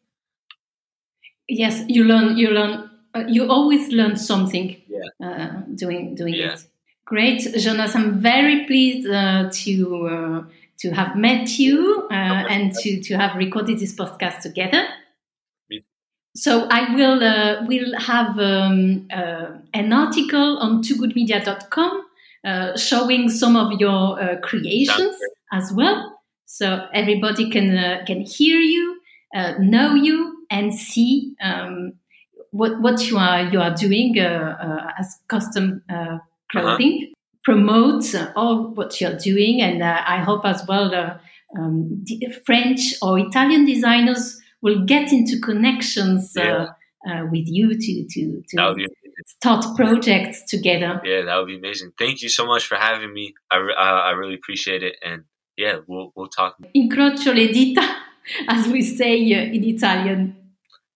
[1.47, 5.27] yes you learn you learn uh, you always learn something yeah.
[5.27, 6.53] uh, doing doing yeah.
[6.53, 6.67] it
[7.05, 7.95] Great, Jonas.
[7.95, 10.43] I'm very pleased uh, to uh,
[10.79, 14.85] to have met you uh, and to, to have recorded this podcast together.
[16.35, 22.05] So I will uh, will have um, uh, an article on toogoodmedia.com
[22.43, 25.15] uh, showing some of your uh, creations
[25.51, 28.99] as well, so everybody can uh, can hear you,
[29.35, 31.93] uh, know you, and see um,
[32.51, 35.81] what what you are you are doing as custom
[36.53, 37.13] clothing, uh-huh.
[37.43, 41.17] promote uh, all what you're doing, and uh, I hope as well uh,
[41.57, 42.05] um,
[42.45, 46.67] French or Italian designers will get into connections uh,
[47.05, 47.23] yeah.
[47.23, 48.87] with you to to to
[49.25, 51.01] start projects together.
[51.03, 51.91] Yeah, that would be amazing.
[51.97, 53.33] Thank you so much for having me.
[53.51, 54.95] I, re- I, I really appreciate it.
[55.03, 55.23] And
[55.57, 56.55] yeah, we'll, we'll talk.
[56.75, 57.81] Incrocio le dita,
[58.47, 60.42] as we say uh, in Italian.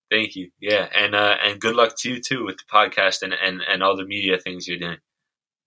[0.10, 0.52] Thank you.
[0.60, 0.88] Yeah.
[0.96, 3.98] And, uh, and good luck to you too with the podcast and, and, and all
[3.98, 4.98] the media things you're doing.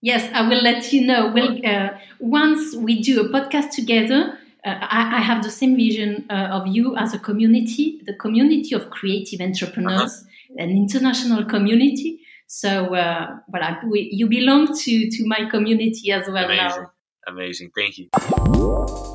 [0.01, 1.31] Yes, I will let you know.
[1.31, 1.89] We'll, uh,
[2.19, 6.67] once we do a podcast together, uh, I, I, have the same vision uh, of
[6.67, 10.63] you as a community, the community of creative entrepreneurs, uh-huh.
[10.63, 12.19] an international community.
[12.47, 16.81] So, uh, well, we, you belong to, to my community as well Amazing.
[16.81, 16.91] now.
[17.27, 17.71] Amazing.
[17.75, 19.09] Thank you.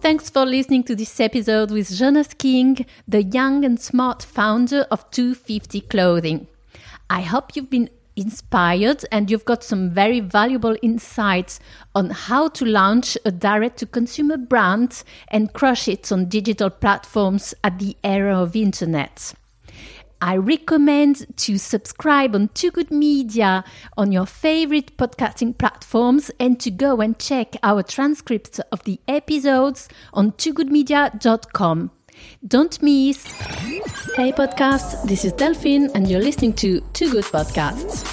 [0.00, 5.10] Thanks for listening to this episode with Jonas King, the young and smart founder of
[5.10, 6.46] 250 Clothing.
[7.10, 11.60] I hope you've been inspired and you've got some very valuable insights
[11.94, 17.52] on how to launch a direct to consumer brand and crush it on digital platforms
[17.62, 19.34] at the era of internet.
[20.22, 23.64] I recommend to subscribe on Too Good Media
[23.96, 29.88] on your favorite podcasting platforms and to go and check our transcripts of the episodes
[30.12, 31.90] on toogoodmedia.com.
[32.46, 33.24] Don't miss.
[34.14, 38.04] Hey, podcast, this is Delphine, and you're listening to Too Good Podcasts.